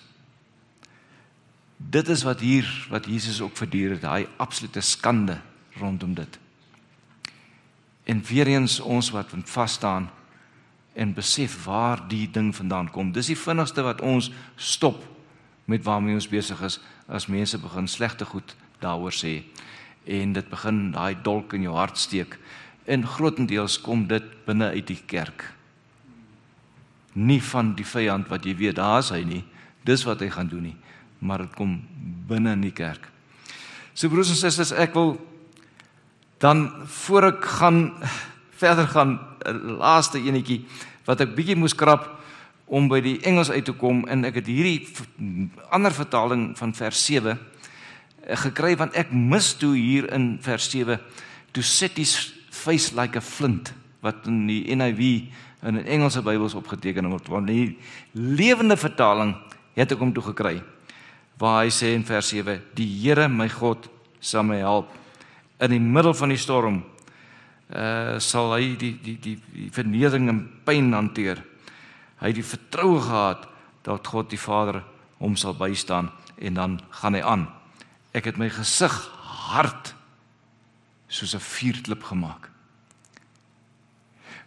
Dit 1.78 2.10
is 2.10 2.24
wat 2.24 2.40
hier 2.40 2.68
wat 2.90 3.06
Jesus 3.06 3.42
ook 3.42 3.58
verduur 3.58 3.96
het, 3.98 4.02
daai 4.02 4.28
absolute 4.38 4.82
skande 4.82 5.40
rondom 5.78 6.14
dit. 6.14 6.40
En 8.06 8.22
weer 8.24 8.48
eens 8.48 8.80
ons 8.80 9.10
wat 9.10 9.34
vas 9.44 9.74
staan 9.74 10.10
en 10.96 11.14
besef 11.14 11.58
waar 11.66 12.02
die 12.08 12.28
ding 12.32 12.54
vandaan 12.56 12.90
kom. 12.92 13.12
Dis 13.12 13.32
die 13.32 13.40
vinnigste 13.40 13.84
wat 13.84 14.02
ons 14.02 14.32
stop 14.56 15.04
met 15.66 15.84
waarmee 15.84 16.16
ons 16.16 16.30
besig 16.32 16.62
is 16.64 16.80
as 17.08 17.28
mense 17.28 17.58
begin 17.62 17.88
slegte 17.88 18.26
goed 18.26 18.56
daaroor 18.82 19.14
sê 19.14 19.44
en 20.06 20.34
dit 20.34 20.50
begin 20.50 20.92
daai 20.94 21.16
dolk 21.26 21.54
in 21.58 21.66
jou 21.66 21.76
hart 21.76 21.98
steek. 21.98 22.38
En 22.86 23.06
grootendeels 23.08 23.80
kom 23.82 24.08
dit 24.08 24.26
binne 24.46 24.70
uit 24.78 24.88
die 24.88 25.02
kerk. 25.10 25.48
Nie 27.14 27.42
van 27.42 27.74
die 27.76 27.88
vyand 27.88 28.30
wat 28.30 28.46
jy 28.46 28.54
weet 28.56 28.78
daar's 28.78 29.10
hy 29.10 29.24
nie. 29.26 29.44
Dis 29.86 30.06
wat 30.06 30.22
hy 30.22 30.30
gaan 30.30 30.50
doen 30.50 30.70
nie 30.70 30.78
maar 31.26 31.46
dit 31.46 31.56
kom 31.58 31.80
binne 32.30 32.54
in 32.56 32.64
die 32.66 32.76
kerk. 32.76 33.10
So 33.96 34.12
broers 34.12 34.32
en 34.34 34.40
susters, 34.40 34.74
ek 34.76 34.96
wil 34.98 35.16
dan 36.44 36.68
voor 37.06 37.32
ek 37.32 37.46
gaan 37.60 37.80
verder 38.56 38.88
gaan 38.88 39.20
'n 39.46 39.78
laaste 39.78 40.20
enetjie 40.20 40.66
wat 41.06 41.22
ek 41.22 41.36
bietjie 41.36 41.56
moes 41.56 41.76
krap 41.76 42.10
om 42.66 42.88
by 42.90 43.00
die 43.02 43.20
Engels 43.22 43.52
uit 43.54 43.66
te 43.66 43.74
kom 43.78 44.06
en 44.10 44.26
ek 44.26 44.42
het 44.42 44.48
hierdie 44.50 44.88
ander 45.70 45.94
vertaling 45.94 46.58
van 46.58 46.74
vers 46.74 47.06
7 47.06 47.38
eh, 47.38 48.38
gekry 48.38 48.76
want 48.76 48.96
ek 48.96 49.12
mis 49.12 49.54
toe 49.54 49.76
hier 49.76 50.10
in 50.14 50.38
vers 50.42 50.70
7 50.72 51.00
to 51.54 51.62
set 51.62 51.98
his 51.98 52.34
face 52.50 52.96
like 52.96 53.18
a 53.18 53.22
flint 53.22 53.74
wat 54.02 54.26
in 54.28 54.48
die 54.48 54.76
NIV 54.76 55.30
in 55.66 55.78
'n 55.78 55.86
Engelse 55.86 56.22
Bybels 56.22 56.56
opgeteken 56.56 57.10
word 57.10 57.28
want 57.28 57.48
die 57.48 57.78
lewende 58.14 58.78
vertaling 58.78 59.36
het 59.76 59.92
ek 59.92 60.00
hom 60.00 60.14
toe 60.14 60.24
gekry 60.24 60.64
waar 61.38 61.64
hy 61.64 61.70
sê 61.70 61.94
in 61.94 62.04
vers 62.04 62.30
7 62.30 62.62
die 62.74 62.88
Here 62.88 63.28
my 63.28 63.50
God 63.50 63.90
sal 64.20 64.44
my 64.44 64.58
help 64.58 64.90
in 65.60 65.72
die 65.72 65.80
middel 65.80 66.14
van 66.14 66.30
die 66.30 66.38
storm 66.38 66.84
uh 67.74 68.20
sal 68.20 68.54
hy 68.54 68.76
die 68.78 68.94
die 69.02 69.18
die, 69.22 69.36
die 69.54 69.70
vernedering 69.74 70.30
en 70.30 70.42
pyn 70.66 70.94
hanteer. 70.94 71.42
Hy 72.22 72.28
het 72.28 72.36
die 72.36 72.46
vertroue 72.46 73.02
gehad 73.02 73.48
dat 73.84 74.08
God 74.08 74.30
die 74.30 74.40
Vader 74.40 74.84
hom 75.18 75.36
sal 75.36 75.56
bystaan 75.58 76.12
en 76.38 76.54
dan 76.54 76.80
gaan 76.90 77.14
hy 77.14 77.22
aan. 77.22 77.48
Ek 78.14 78.26
het 78.26 78.38
my 78.38 78.50
gesig 78.50 78.94
hard 79.50 79.94
soos 81.08 81.36
'n 81.36 81.40
vuurklip 81.40 82.04
gemaak. 82.04 82.50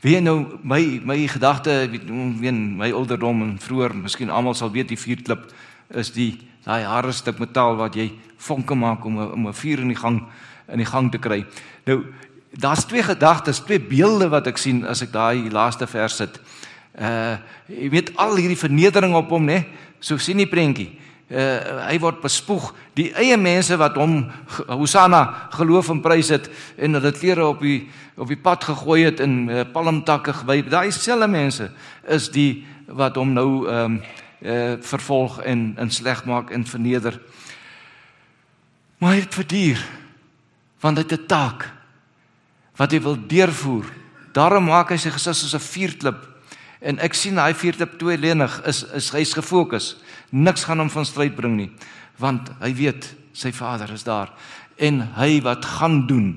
Wie 0.01 0.21
nou 0.21 0.59
my 0.63 1.01
my 1.05 1.27
gedagte 1.27 1.89
wen 2.41 2.77
my 2.77 2.93
ouderdom 2.93 3.43
en 3.43 3.59
vroeër 3.59 3.95
miskien 3.95 4.31
almal 4.31 4.55
sal 4.55 4.71
weet 4.71 4.89
die 4.89 4.97
vuurklip 5.01 5.53
is 5.91 6.13
die 6.15 6.39
daai 6.65 6.85
harde 6.85 7.13
stuk 7.13 7.39
metaal 7.39 7.77
wat 7.77 7.97
jy 7.97 8.13
vonke 8.39 8.75
maak 8.75 9.05
om 9.05 9.19
'n 9.19 9.33
om 9.33 9.49
'n 9.49 9.53
vuur 9.53 9.81
in 9.81 9.89
die 9.89 9.97
gang 9.97 10.23
in 10.69 10.79
die 10.79 10.87
gang 10.87 11.11
te 11.11 11.19
kry. 11.19 11.47
Nou 11.87 12.05
daar's 12.51 12.85
twee 12.85 13.03
gedagtes, 13.03 13.61
twee 13.61 13.81
beelde 13.81 14.29
wat 14.29 14.47
ek 14.47 14.59
sien 14.59 14.85
as 14.87 15.03
ek 15.03 15.13
daai 15.13 15.51
laaste 15.51 15.87
vers 15.87 16.17
sit. 16.17 16.41
Uh 16.99 17.37
jy 17.69 17.91
weet 17.93 18.15
al 18.17 18.37
hierdie 18.37 18.59
vernedering 18.59 19.15
op 19.15 19.29
hom, 19.31 19.45
né? 19.45 19.67
So 20.01 20.17
sien 20.19 20.41
die 20.41 20.49
prentjie. 20.49 20.89
Uh, 21.29 21.85
hy 21.85 21.99
word 22.01 22.23
bespoeg. 22.23 22.71
Die 22.97 23.11
eie 23.21 23.37
mense 23.37 23.77
wat 23.77 23.99
hom 24.01 24.23
Hosanna 24.71 25.51
geloof 25.53 25.91
en 25.93 26.01
prys 26.01 26.31
het 26.33 26.49
en 26.81 26.97
hulle 26.97 27.13
klere 27.13 27.45
op 27.51 27.61
die 27.61 27.83
op 28.19 28.31
die 28.33 28.41
pad 28.41 28.65
gegooi 28.65 29.05
het 29.05 29.21
en 29.21 29.35
uh, 29.47 29.67
palmtakke 29.71 30.33
gewy 30.41 30.63
daai 30.67 30.89
selfe 30.91 31.29
mense 31.31 31.69
is 32.09 32.31
die 32.35 32.65
wat 32.89 33.21
hom 33.21 33.37
nou 33.37 33.69
ehm 33.69 33.99
um, 33.99 34.01
uh, 34.39 34.75
vervolg 34.81 35.41
en 35.43 35.75
in 35.79 35.91
sleg 35.91 36.25
maak 36.25 36.51
en 36.51 36.65
verneder. 36.67 37.21
Maar 38.99 39.13
hy 39.13 39.21
het 39.21 39.35
verduur 39.35 39.85
want 40.81 40.97
hy 40.97 41.05
het 41.05 41.21
'n 41.21 41.27
taak 41.27 41.69
wat 42.79 42.93
hy 42.93 43.01
wil 43.03 43.19
deurvoer 43.29 43.87
daarom 44.33 44.65
maak 44.71 44.91
hy 44.91 44.97
sy 44.97 45.11
gesig 45.11 45.37
soos 45.37 45.55
'n 45.55 45.69
vuurklip 45.73 46.21
en 46.81 46.99
ek 46.99 47.15
sien 47.15 47.39
hy 47.39 47.53
vuurklip 47.53 47.99
twee 47.99 48.17
lenig 48.17 48.63
is 48.67 48.85
is 48.95 49.11
hy's 49.11 49.35
gefokus 49.35 49.97
Niks 50.31 50.67
gaan 50.69 50.83
hom 50.83 50.91
van 50.93 51.07
stryd 51.09 51.37
bring 51.37 51.57
nie, 51.57 51.71
want 52.21 52.51
hy 52.61 52.73
weet 52.77 53.07
sy 53.37 53.53
Vader 53.55 53.91
is 53.95 54.05
daar 54.05 54.33
en 54.79 55.01
hy 55.17 55.41
wat 55.43 55.65
gaan 55.67 56.05
doen. 56.07 56.37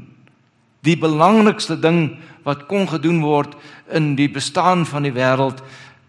Die 0.81 0.95
belangrikste 0.97 1.75
ding 1.77 2.17
wat 2.45 2.65
kon 2.69 2.87
gedoen 2.89 3.19
word 3.21 3.53
in 3.93 4.15
die 4.17 4.29
bestaan 4.31 4.85
van 4.89 5.05
die 5.05 5.13
wêreld 5.13 5.59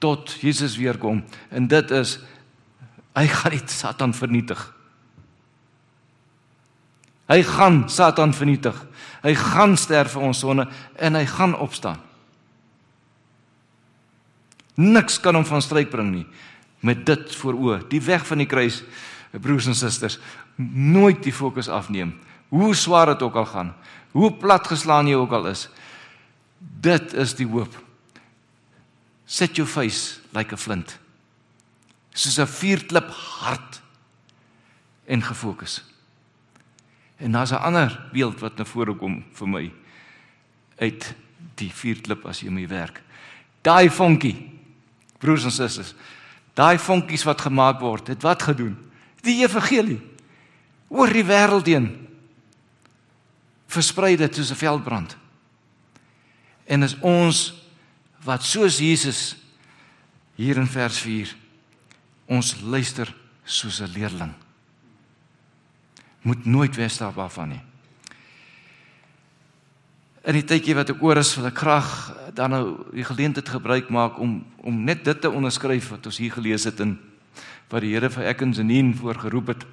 tot 0.01 0.33
Jesus 0.41 0.79
weer 0.79 0.97
kom 1.01 1.25
en 1.51 1.67
dit 1.69 1.91
is 1.93 2.21
hy 3.19 3.27
gaan 3.29 3.53
die 3.53 3.67
Satan 3.69 4.15
vernietig. 4.17 4.63
Hy 7.33 7.41
gaan 7.49 7.87
Satan 7.89 8.35
vernietig. 8.37 8.77
Hy 9.25 9.33
gaan 9.39 9.77
sterf 9.81 10.17
vir 10.17 10.25
ons 10.27 10.43
sonde 10.45 10.67
en 11.01 11.17
hy 11.17 11.25
gaan 11.31 11.55
opstaan. 11.57 12.01
Niks 14.77 15.21
kan 15.21 15.37
hom 15.37 15.47
van 15.49 15.63
stryd 15.65 15.93
bring 15.93 16.11
nie 16.13 16.27
met 16.83 17.05
dit 17.07 17.35
voor 17.39 17.55
oë, 17.55 17.77
die 17.93 18.01
weg 18.03 18.25
van 18.27 18.41
die 18.43 18.49
kruis, 18.51 18.81
broers 19.39 19.69
en 19.71 19.77
susters, 19.79 20.17
nooit 20.59 21.21
die 21.23 21.35
fokus 21.35 21.69
afneem. 21.71 22.17
Hoe 22.51 22.73
swaar 22.75 23.13
dit 23.13 23.23
ook 23.23 23.39
al 23.39 23.47
gaan, 23.47 23.71
hoe 24.17 24.33
plat 24.35 24.67
geslaan 24.67 25.07
jy 25.07 25.15
ook 25.21 25.37
al 25.39 25.47
is. 25.53 25.69
Dit 26.59 27.15
is 27.15 27.37
die 27.39 27.47
hoop. 27.47 27.77
Set 29.31 29.57
your 29.57 29.71
face 29.71 30.19
like 30.35 30.51
a 30.51 30.59
flint. 30.59 30.99
Soos 32.13 32.39
'n 32.43 32.51
vuurklip 32.51 33.09
hard 33.15 33.81
en 35.07 35.23
gefokus. 35.23 35.83
En 37.23 37.33
daar's 37.33 37.53
'n 37.53 37.63
ander 37.63 38.09
beeld 38.13 38.41
wat 38.41 38.57
na 38.57 38.65
vore 38.65 38.95
kom 38.95 39.25
vir 39.33 39.49
my 39.49 39.73
uit 40.79 41.15
die 41.55 41.71
vuurklip 41.71 42.27
as 42.27 42.41
jy 42.41 42.51
mee 42.51 42.69
werk. 42.69 43.03
Daai 43.63 43.91
vonkie. 43.91 44.51
Broers 45.19 45.45
en 45.45 45.51
susters, 45.51 45.95
Daai 46.53 46.79
vonkies 46.79 47.25
wat 47.25 47.41
gemaak 47.47 47.81
word, 47.81 48.11
het 48.13 48.23
wat 48.23 48.43
gedoen? 48.43 48.77
Die 49.25 49.41
evangelie 49.41 50.01
oor 50.93 51.09
die 51.09 51.25
wêreld 51.25 51.69
heen 51.71 51.89
versprei 53.73 54.17
dit 54.21 54.35
soos 54.35 54.51
'n 54.53 54.61
veldbrand. 54.61 55.17
En 56.69 56.83
is 56.83 56.99
ons 57.01 57.55
wat 58.25 58.43
soos 58.43 58.79
Jesus 58.79 59.37
hier 60.37 60.57
in 60.57 60.67
vers 60.67 60.99
4 60.99 61.37
ons 62.27 62.61
luister 62.61 63.15
soos 63.45 63.81
'n 63.81 63.93
leerling. 63.95 64.35
Moet 66.23 66.47
nooit 66.47 66.77
wegstap 66.77 67.17
daarvan 67.17 67.57
nie 67.57 67.63
in 70.23 70.37
die 70.39 70.45
tydjie 70.47 70.77
wat 70.79 70.91
ek 70.93 71.01
oor 71.03 71.19
is 71.19 71.33
wil 71.35 71.49
ek 71.49 71.59
graag 71.59 71.89
dan 72.37 72.53
nou 72.55 72.65
die 72.95 73.07
geleentheid 73.07 73.49
gebruik 73.51 73.91
maak 73.91 74.21
om 74.23 74.43
om 74.63 74.77
net 74.87 75.03
dit 75.05 75.19
te 75.19 75.31
onderskryf 75.31 75.89
wat 75.91 76.07
ons 76.07 76.21
hier 76.23 76.31
gelees 76.31 76.67
het 76.69 76.79
in 76.85 76.95
wat 77.73 77.83
die 77.83 77.95
Here 77.97 78.11
vir 78.13 78.29
ek 78.31 78.45
en 78.45 78.53
Janine 78.53 78.95
voorgeroep 78.95 79.49
het. 79.49 79.65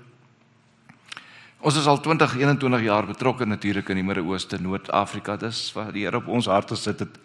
Ons 1.60 1.78
is 1.78 1.86
al 1.86 2.00
20 2.02 2.38
21 2.40 2.86
jaar 2.88 3.06
betrokke 3.06 3.46
natuurlik 3.46 3.92
in 3.92 4.00
die 4.00 4.06
Midde-Ooste, 4.08 4.58
Noord-Afrika. 4.64 5.36
Dis 5.38 5.68
wat 5.76 5.92
die 5.94 6.08
Here 6.08 6.18
op 6.18 6.30
ons 6.32 6.48
harte 6.48 6.78
sit 6.80 7.04
het. 7.04 7.20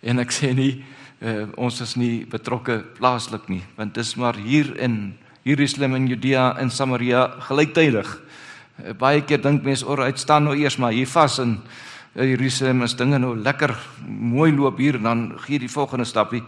En 0.00 0.22
ek 0.22 0.32
sê 0.32 0.54
nie 0.54 0.84
uh, 1.20 1.50
ons 1.58 1.80
is 1.82 1.96
nie 1.98 2.24
betrokke 2.24 2.78
plaaslik 2.96 3.50
nie, 3.52 3.64
want 3.76 3.94
dis 3.98 4.14
maar 4.16 4.38
hier 4.38 4.72
in 4.78 5.16
Jerusalem 5.44 5.98
en 5.98 6.08
Judea 6.08 6.54
en 6.62 6.70
Samaria 6.70 7.26
gelyktydig. 7.50 8.16
Baie 8.98 9.24
keer 9.24 9.40
dink 9.40 9.62
mense, 9.62 9.86
"Oor 9.86 10.02
uit 10.02 10.18
staan 10.18 10.44
nou 10.44 10.56
eers 10.56 10.76
maar 10.76 10.92
hier 10.92 11.06
vas 11.06 11.38
en 11.38 11.62
Jerusalem 12.14 12.82
is 12.82 12.96
dinge 12.96 13.18
nou 13.18 13.34
lekker 13.36 13.76
mooi 14.08 14.52
loop 14.52 14.78
hier 14.78 14.96
dan 15.02 15.32
gee 15.44 15.58
die 15.58 15.70
volgende 15.70 16.04
stappie 16.04 16.42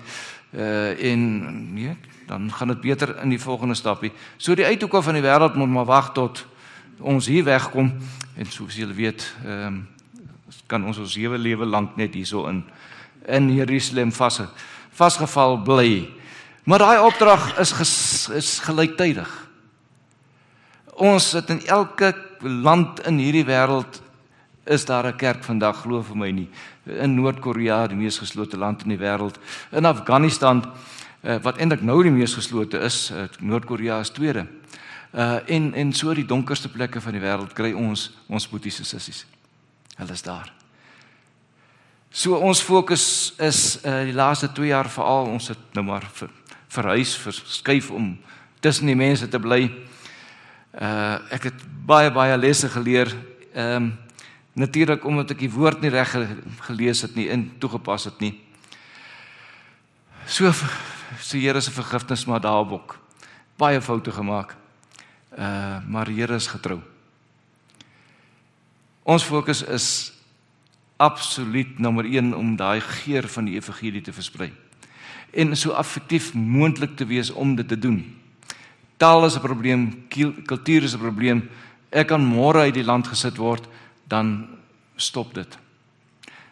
uh 0.56 1.12
en 1.12 1.74
nee 1.74 1.96
dan 2.26 2.52
gaan 2.52 2.68
dit 2.68 2.80
beter 2.80 3.16
in 3.22 3.28
die 3.28 3.40
volgende 3.40 3.74
stappie. 3.74 4.12
So 4.36 4.54
die 4.54 4.64
uithoeke 4.64 5.02
van 5.02 5.14
die 5.14 5.22
wêreld 5.22 5.56
moet 5.56 5.68
maar 5.68 5.84
wag 5.84 6.12
tot 6.12 6.46
ons 7.00 7.26
hier 7.26 7.44
wegkom 7.44 7.92
en 8.36 8.46
soos 8.46 8.76
julle 8.76 8.94
weet 8.94 9.24
ehm 9.44 9.66
um, 9.66 9.86
kan 10.66 10.84
ons 10.84 10.98
ons 10.98 11.12
sewe 11.12 11.38
lewe 11.38 11.64
lank 11.64 11.96
net 11.96 12.14
hierso 12.14 12.46
in 12.48 12.64
in 13.26 13.50
Jerusalem 13.54 14.12
vas 14.12 14.40
vasgeval 14.92 15.62
bly. 15.62 16.08
Maar 16.64 16.78
daai 16.78 16.98
opdrag 17.00 17.58
is 17.58 17.72
ges, 17.72 18.28
is 18.34 18.58
gelyktydig. 18.58 19.47
Ons 20.98 21.30
sit 21.30 21.50
in 21.54 21.60
elke 21.70 22.10
land 22.42 22.98
in 23.06 23.20
hierdie 23.22 23.46
wêreld 23.46 24.00
is 24.66 24.84
daar 24.84 25.06
'n 25.06 25.16
kerk 25.16 25.44
vandag 25.44 25.82
glo 25.82 26.02
vir 26.02 26.16
my 26.16 26.30
nie. 26.30 26.48
In 26.86 27.14
Noord-Korea 27.14 27.86
die 27.86 27.96
mees 27.96 28.18
geslote 28.18 28.56
land 28.56 28.82
in 28.82 28.88
die 28.88 28.98
wêreld. 28.98 29.38
In 29.70 29.84
Afghanistan 29.84 30.64
uh, 31.22 31.36
wat 31.42 31.58
eintlik 31.58 31.82
nou 31.82 32.02
die 32.02 32.10
mees 32.10 32.34
geslote 32.34 32.78
is 32.78 33.10
uh, 33.10 33.28
Noord-Korea 33.40 34.00
is 34.00 34.10
tweede. 34.10 34.46
Uh, 35.12 35.38
en 35.46 35.74
en 35.74 35.92
so 35.92 36.14
die 36.14 36.26
donkerste 36.26 36.68
plekke 36.68 37.00
van 37.00 37.12
die 37.12 37.22
wêreld 37.22 37.52
kry 37.52 37.72
ons 37.72 38.10
ons 38.28 38.48
boeties 38.48 38.78
en 38.78 38.84
sissies. 38.84 39.26
Hulle 39.96 40.12
is 40.12 40.22
daar. 40.22 40.52
So 42.10 42.34
ons 42.34 42.62
fokus 42.62 43.34
is 43.38 43.78
uh, 43.84 44.04
die 44.04 44.12
laaste 44.12 44.52
2 44.52 44.66
jaar 44.66 44.88
veral 44.90 45.26
ons 45.26 45.48
het 45.48 45.58
nou 45.72 45.84
maar 45.84 46.10
ver, 46.12 46.30
verhuis 46.68 47.16
verskuif 47.16 47.90
om 47.90 48.18
tussen 48.60 48.86
die 48.86 48.96
mense 48.96 49.28
te 49.28 49.38
bly 49.38 49.87
uh, 50.74 51.32
ek 51.32 51.50
het 51.50 51.64
baie 51.86 52.10
baie 52.10 52.36
lesse 52.36 52.68
geleer 52.68 53.14
ehm 53.54 53.82
um, 53.82 53.96
Natuurlik 54.58 55.04
omdat 55.06 55.36
ek 55.36 55.44
die 55.44 55.52
woord 55.54 55.84
nie 55.84 55.90
reg 55.94 56.10
gelees 56.66 57.04
het 57.06 57.14
nie 57.14 57.28
en 57.30 57.44
toegepas 57.62 58.08
het 58.08 58.18
nie. 58.18 58.32
So 60.26 60.50
so 61.22 61.38
Here 61.38 61.60
se 61.60 61.70
vergifnis 61.70 62.26
maar 62.26 62.40
daarop. 62.42 62.96
Baie 63.56 63.80
foute 63.80 64.10
gemaak. 64.12 64.56
Uh 65.38 65.78
maar 65.86 66.10
Here 66.10 66.34
is 66.34 66.50
getrou. 66.50 66.80
Ons 69.02 69.22
fokus 69.22 69.62
is 69.62 70.12
absoluut 70.96 71.78
nommer 71.78 72.04
1 72.04 72.34
om 72.34 72.56
daai 72.56 72.80
geur 72.80 73.28
van 73.28 73.44
die 73.44 73.54
evangelie 73.54 74.02
te 74.02 74.12
versprei. 74.12 74.50
En 75.30 75.56
so 75.56 75.72
effektief 75.78 76.34
moontlik 76.34 76.96
te 76.96 77.06
wees 77.06 77.30
om 77.30 77.54
dit 77.54 77.68
te 77.68 77.78
doen. 77.78 78.02
Taal 78.98 79.24
is 79.24 79.36
'n 79.36 79.40
probleem, 79.40 80.08
kultuur 80.46 80.82
is 80.82 80.94
'n 80.94 80.98
probleem, 80.98 81.48
ek 81.90 82.08
kan 82.08 82.20
môre 82.20 82.66
uit 82.66 82.74
die 82.74 82.84
land 82.84 83.06
gesit 83.06 83.36
word, 83.36 83.64
dan 84.08 84.48
stop 84.96 85.34
dit. 85.34 85.58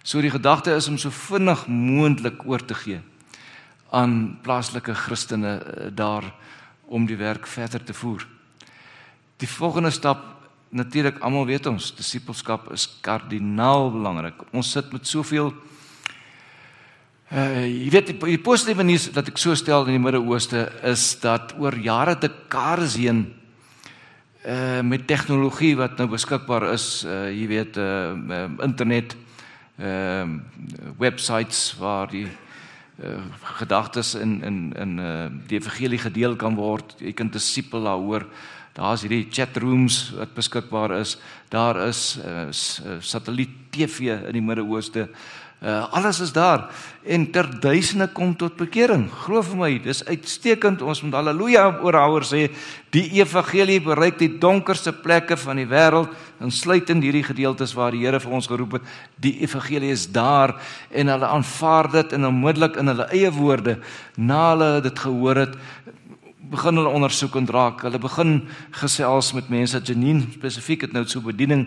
So 0.02 0.20
die 0.20 0.30
gedagte 0.30 0.70
is 0.70 0.88
om 0.88 0.98
so 0.98 1.10
vinnig 1.10 1.66
moontlik 1.66 2.46
oor 2.46 2.64
te 2.64 2.74
gee 2.74 3.00
aan 3.90 4.38
plaaslike 4.42 4.94
Christene 4.94 5.58
eh, 5.58 5.86
daar 5.94 6.24
om 6.86 7.06
die 7.06 7.16
werk 7.16 7.46
verder 7.46 7.82
te 7.82 7.94
voer. 7.94 8.26
Die 9.36 9.48
volgende 9.48 9.90
stap 9.90 10.24
natuurlik 10.68 11.18
almal 11.18 11.46
weet 11.46 11.66
ons, 11.66 11.94
disippelskap 11.94 12.70
is 12.72 12.86
kardinaal 13.00 13.90
belangrik. 13.90 14.42
Ons 14.52 14.70
sit 14.70 14.92
met 14.92 15.06
soveel 15.06 15.52
uh 17.26 17.64
jy 17.66 17.88
weet 17.90 18.12
die, 18.12 18.18
die 18.22 18.38
positiewe 18.38 18.84
nuus 18.86 19.08
dat 19.10 19.26
ek 19.32 19.40
so 19.40 19.54
stel 19.58 19.88
in 19.88 19.96
die 19.96 20.02
Midde-Ooste 20.02 20.60
is 20.86 21.08
dat 21.18 21.56
oor 21.58 21.74
jare 21.74 22.14
te 22.22 22.30
kaars 22.52 22.94
heen 23.00 23.24
uh 24.46 24.78
met 24.86 25.08
tegnologie 25.10 25.74
wat 25.74 25.98
nou 25.98 26.06
beskikbaar 26.12 26.68
is, 26.70 27.02
uh 27.02 27.26
jy 27.34 27.48
weet 27.50 27.78
uh 27.82 28.14
internet 28.62 29.16
ehm 29.76 30.36
uh, 30.38 30.92
websites 31.02 31.74
waar 31.80 32.06
die 32.08 32.28
uh 33.02 33.18
gedagtes 33.58 34.14
in 34.14 34.38
in 34.46 34.60
in 34.78 34.98
uh 35.02 35.26
die 35.48 35.58
evangelie 35.58 35.98
gedeel 35.98 36.36
kan 36.36 36.54
word. 36.54 36.94
Jy 37.00 37.12
kan 37.12 37.28
disipel 37.28 37.82
daaroor. 37.90 38.28
Daar's 38.76 39.02
hierdie 39.02 39.26
chat 39.32 39.56
rooms 39.56 40.12
wat 40.14 40.34
beskikbaar 40.34 40.94
is. 41.00 41.18
Daar 41.50 41.88
is 41.88 42.20
uh 42.22 42.46
satelliet 43.00 43.50
TV 43.74 44.14
in 44.14 44.32
die 44.32 44.46
Midde-Ooste. 44.46 45.08
Uh 45.10 45.45
alles 45.66 46.20
is 46.20 46.32
daar 46.32 46.68
en 47.02 47.30
ter 47.30 47.46
duisende 47.60 48.06
kom 48.12 48.36
tot 48.36 48.56
bekering. 48.58 49.06
Glo 49.24 49.42
vir 49.42 49.58
my, 49.58 49.70
dis 49.82 50.02
uitstekend. 50.06 50.82
Ons 50.82 51.02
moet 51.02 51.14
haleluja 51.18 51.64
oorhouer 51.82 52.26
sê, 52.26 52.42
die 52.94 53.04
evangelie 53.18 53.80
bereik 53.82 54.18
die 54.18 54.30
donkerste 54.42 54.92
plekke 54.94 55.38
van 55.38 55.58
die 55.58 55.66
wêreld, 55.70 56.12
insluitend 56.42 57.02
hierdie 57.02 57.24
gedeeltes 57.26 57.74
waar 57.78 57.94
die 57.94 58.04
Here 58.04 58.20
vir 58.22 58.38
ons 58.38 58.50
geroep 58.50 58.78
het. 58.78 58.94
Die 59.22 59.36
evangelie 59.46 59.90
is 59.94 60.06
daar 60.10 60.56
en 60.90 61.10
hulle 61.14 61.30
aanvaar 61.30 61.90
dit 61.92 62.16
en 62.18 62.30
onmiddellik 62.30 62.78
in 62.78 62.92
hulle 62.92 63.10
eie 63.14 63.30
woorde 63.34 63.78
na 64.16 64.48
hulle 64.52 64.70
dit 64.86 65.06
gehoor 65.06 65.46
het 65.46 65.58
begin 66.50 66.78
hulle 66.78 66.94
ondersoek 66.94 67.36
en 67.40 67.48
raak. 67.50 67.82
Hulle 67.82 67.98
begin 67.98 68.36
gesels 68.78 69.32
met 69.34 69.48
mense. 69.50 69.80
Janine 69.82 70.28
spesifiek 70.36 70.86
het 70.86 70.94
nou 70.94 71.02
so 71.06 71.24
bediening 71.24 71.66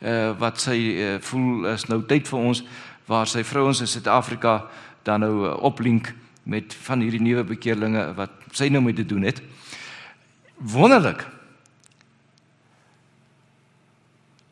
uh 0.00 0.30
wat 0.40 0.56
sy 0.62 0.76
uh, 0.96 1.08
voel 1.20 1.66
is 1.74 1.82
nou 1.90 1.98
tyd 2.08 2.28
vir 2.30 2.38
ons 2.40 2.62
waar 3.10 3.26
sy 3.26 3.42
vrouens 3.42 3.80
in 3.82 3.90
Suid-Afrika 3.90 4.68
dan 5.02 5.24
nou 5.24 5.34
eh, 5.48 5.56
oplink 5.66 6.12
met 6.46 6.74
van 6.86 7.02
hierdie 7.02 7.22
nuwe 7.22 7.42
bekeerlinge 7.48 8.04
wat 8.14 8.54
sy 8.54 8.70
nou 8.70 8.82
mee 8.84 8.94
te 8.94 9.06
doen 9.06 9.26
het. 9.26 9.42
Wonderlik. 10.56 11.24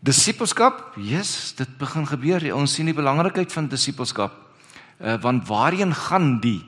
Disipelskap, 0.03 0.97
yes, 0.97 1.55
dit 1.59 1.71
begin 1.79 2.07
gebeur. 2.07 2.45
Ons 2.57 2.75
sien 2.79 2.87
die 2.89 2.97
belangrikheid 2.97 3.53
van 3.55 3.71
disipelskap. 3.71 4.35
Uh 4.99 5.15
want 5.23 5.47
waarheen 5.47 5.95
gaan 5.95 6.41
die 6.43 6.61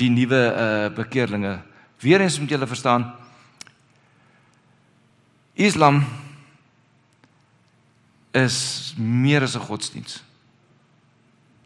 die 0.00 0.08
nuwe 0.10 0.42
uh 0.48 0.88
bekeerlinge? 0.96 1.58
Weerens 2.00 2.38
moet 2.40 2.52
julle 2.56 2.66
verstaan. 2.66 3.10
Islam 5.54 6.04
is 8.32 8.94
meer 8.96 9.42
as 9.42 9.56
'n 9.56 9.68
godsdiens. 9.68 10.23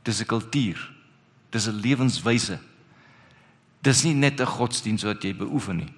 Dis 0.09 0.21
'n 0.21 0.27
kultuur. 0.27 0.91
Dis 1.51 1.67
'n 1.69 1.81
lewenswyse. 1.81 2.59
Dis 3.83 4.03
nie 4.05 4.15
net 4.15 4.41
'n 4.41 4.47
godsdiens 4.47 5.03
wat 5.03 5.23
jy 5.23 5.35
beoefen 5.37 5.77
nie. 5.77 5.93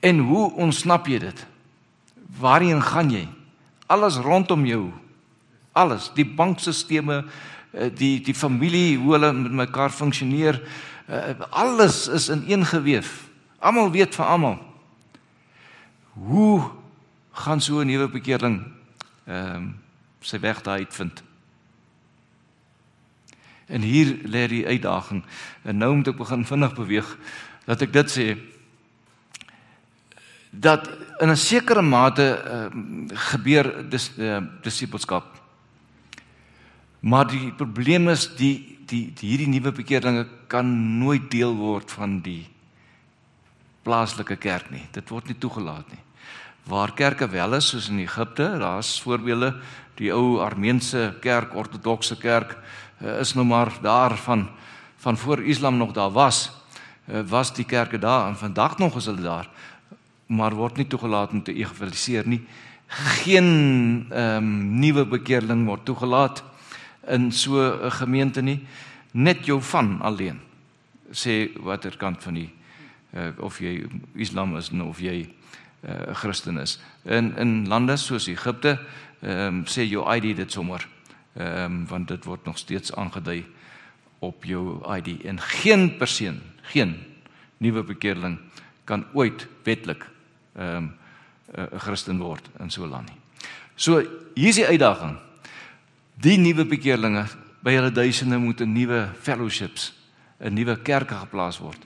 En 0.00 0.18
hoe 0.18 0.52
ontsnap 0.52 1.06
jy 1.06 1.18
dit? 1.18 1.46
Waarheen 2.38 2.82
gaan 2.82 3.10
jy? 3.10 3.28
Alles 3.86 4.16
rondom 4.16 4.66
jou. 4.66 4.92
Alles, 5.72 6.10
die 6.14 6.24
bankstelsels, 6.24 7.24
eh, 7.72 7.90
die 7.94 8.20
die 8.20 8.34
familie, 8.34 8.98
hoe 8.98 9.12
hulle 9.12 9.32
met 9.32 9.52
mekaar 9.52 9.90
funksioneer, 9.90 10.62
eh, 11.06 11.40
alles 11.50 12.08
is 12.08 12.28
ineengeweef. 12.28 13.28
Almal 13.58 13.90
weet 13.90 14.14
van 14.14 14.26
almal. 14.26 14.58
Hoe 16.12 16.70
gaan 17.32 17.60
so 17.60 17.80
'n 17.80 17.86
nuwe 17.86 18.08
bekeerling 18.08 18.62
ehm 19.26 19.56
um, 19.56 19.76
sy 20.20 20.40
weg 20.40 20.62
daar 20.62 20.78
uitvind? 20.78 21.22
En 23.66 23.82
hier 23.82 24.18
lê 24.28 24.46
die 24.48 24.66
uitdaging. 24.66 25.22
En 25.64 25.78
nou 25.80 25.94
moet 25.96 26.12
ek 26.12 26.20
begin 26.20 26.44
vinnig 26.44 26.74
beweeg 26.76 27.16
dat 27.64 27.82
ek 27.84 27.94
dit 27.94 28.12
sê 28.12 28.26
dat 30.54 30.86
in 31.20 31.30
'n 31.30 31.36
sekere 31.36 31.82
mate 31.82 32.22
uh, 32.22 32.68
gebeur 33.32 33.88
dis 33.90 34.12
uh, 34.18 34.38
disipelskap. 34.62 35.24
Maar 37.00 37.26
die 37.26 37.52
probleem 37.52 38.08
is 38.08 38.28
die 38.36 38.78
die, 38.86 39.12
die 39.16 39.28
hierdie 39.28 39.48
nuwe 39.48 39.72
bekeerlinge 39.72 40.26
kan 40.46 40.98
nooit 40.98 41.30
deel 41.30 41.54
word 41.56 41.90
van 41.90 42.20
die 42.20 42.46
plaaslike 43.82 44.36
kerk 44.36 44.70
nie. 44.70 44.84
Dit 44.92 45.08
word 45.08 45.26
nie 45.26 45.38
toegelaat 45.40 45.88
nie. 45.88 46.02
Waar 46.68 46.92
kerke 46.92 47.28
wel 47.28 47.54
is 47.54 47.68
soos 47.68 47.88
in 47.88 47.98
Egipte, 47.98 48.58
daar's 48.58 49.00
voorbeelde 49.00 49.54
die 49.96 50.12
ou 50.12 50.40
Armeense 50.40 51.14
kerk, 51.20 51.54
ortodokse 51.54 52.16
kerk, 52.16 52.52
uh, 52.52 52.83
is 53.00 53.34
nou 53.34 53.46
maar 53.46 53.72
daar 53.82 54.16
van 54.16 54.48
van 54.96 55.16
voor 55.16 55.42
Islam 55.44 55.76
nog 55.76 55.92
daar 55.92 56.10
was 56.10 56.50
uh, 57.10 57.20
was 57.28 57.54
die 57.54 57.64
kerke 57.64 57.98
daar 57.98 58.28
en 58.28 58.36
vandag 58.36 58.78
nog 58.78 58.96
is 58.96 59.04
hulle 59.04 59.20
daar. 59.22 59.48
Maar 60.26 60.54
word 60.54 60.76
nie 60.76 60.86
toegelaat 60.86 61.30
om 61.30 61.42
te 61.42 61.52
evangeliseer 61.54 62.28
nie. 62.28 62.40
Geen 62.86 64.06
ehm 64.10 64.36
um, 64.36 64.78
nuwe 64.80 65.04
bekeerling 65.06 65.66
word 65.66 65.84
toegelaat 65.84 66.42
in 67.06 67.32
so 67.32 67.60
'n 67.60 67.90
gemeente 67.90 68.42
nie. 68.42 68.66
Net 69.10 69.46
jou 69.46 69.62
van 69.62 70.00
alleen 70.00 70.40
sê 71.10 71.50
watter 71.60 71.96
kant 71.96 72.22
van 72.22 72.34
die 72.34 72.50
uh, 73.14 73.28
of 73.38 73.58
jy 73.58 73.86
Islam 74.14 74.56
is 74.56 74.70
of 74.70 75.00
jy 75.00 75.28
'n 75.82 75.90
uh, 75.90 76.14
Christen 76.14 76.58
is. 76.58 76.80
In 77.04 77.36
in 77.36 77.68
lande 77.68 77.96
soos 77.96 78.26
Egipte 78.26 78.78
ehm 79.20 79.46
um, 79.46 79.64
sê 79.64 79.82
jou 79.82 80.14
ID 80.16 80.36
dit 80.36 80.52
sommer 80.52 80.93
Ehm 81.34 81.64
um, 81.64 81.86
want 81.86 82.08
dit 82.08 82.24
word 82.24 82.44
nog 82.44 82.58
steeds 82.58 82.94
aangedui 82.94 83.44
op 84.18 84.44
jou 84.44 84.78
ID 84.96 85.24
en 85.24 85.40
geen 85.40 85.96
persoon, 85.96 86.40
geen 86.62 86.96
nuwe 87.56 87.82
bekeerling 87.82 88.38
kan 88.84 89.04
ooit 89.12 89.46
wetlik 89.62 90.06
ehm 90.54 90.76
um, 90.76 90.92
'n 91.54 91.78
Christen 91.78 92.18
word 92.18 92.48
in 92.58 92.70
so 92.70 92.84
'n 92.84 92.88
land 92.88 93.08
nie. 93.08 93.20
So 93.74 93.98
hier 94.34 94.48
is 94.48 94.54
die 94.54 94.66
uitdaging. 94.66 95.18
Die 96.14 96.38
nuwe 96.38 96.64
bekeerlinge 96.64 97.26
by 97.62 97.74
hulle 97.74 97.92
duisende 97.92 98.38
moet 98.38 98.60
'n 98.60 98.72
nuwe 98.72 99.08
fellowships, 99.20 99.92
'n 100.38 100.54
nuwe 100.54 100.76
kerke 100.82 101.14
geplaas 101.14 101.58
word. 101.58 101.80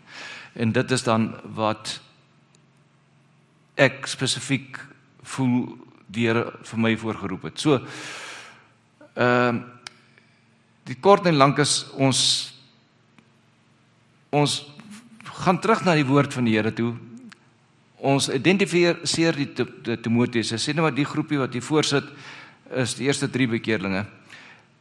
En 0.53 0.73
dit 0.73 0.91
is 0.91 1.03
dan 1.03 1.35
wat 1.55 2.01
ek 3.75 4.07
spesifiek 4.07 4.79
voel 5.23 5.79
die 6.07 6.27
Here 6.27 6.53
vir 6.63 6.79
my 6.79 6.97
voorgeroep 6.97 7.43
het. 7.43 7.61
So 7.61 7.87
Ehm 9.19 9.57
uh, 9.57 9.67
die 10.89 10.97
kort 11.05 11.27
en 11.29 11.37
lank 11.37 11.59
is 11.61 11.83
ons 12.01 12.19
ons 14.33 14.55
gaan 15.45 15.59
terug 15.61 15.83
na 15.85 15.93
die 15.99 16.07
woord 16.09 16.33
van 16.33 16.47
die 16.49 16.55
Here 16.55 16.73
toe. 16.73 16.95
Ons 18.01 18.31
identifiseer 18.33 19.37
die, 19.37 19.51
die 19.85 19.99
Timoteus. 20.01 20.55
Sê 20.57 20.73
net 20.73 20.87
maar 20.87 20.97
die 20.97 21.05
groepie 21.05 21.43
wat 21.43 21.53
hier 21.53 21.67
voorsit 21.67 22.09
is 22.73 22.95
die 22.97 23.09
eerste 23.09 23.29
3 23.29 23.51
bekeerlinge. 23.59 24.07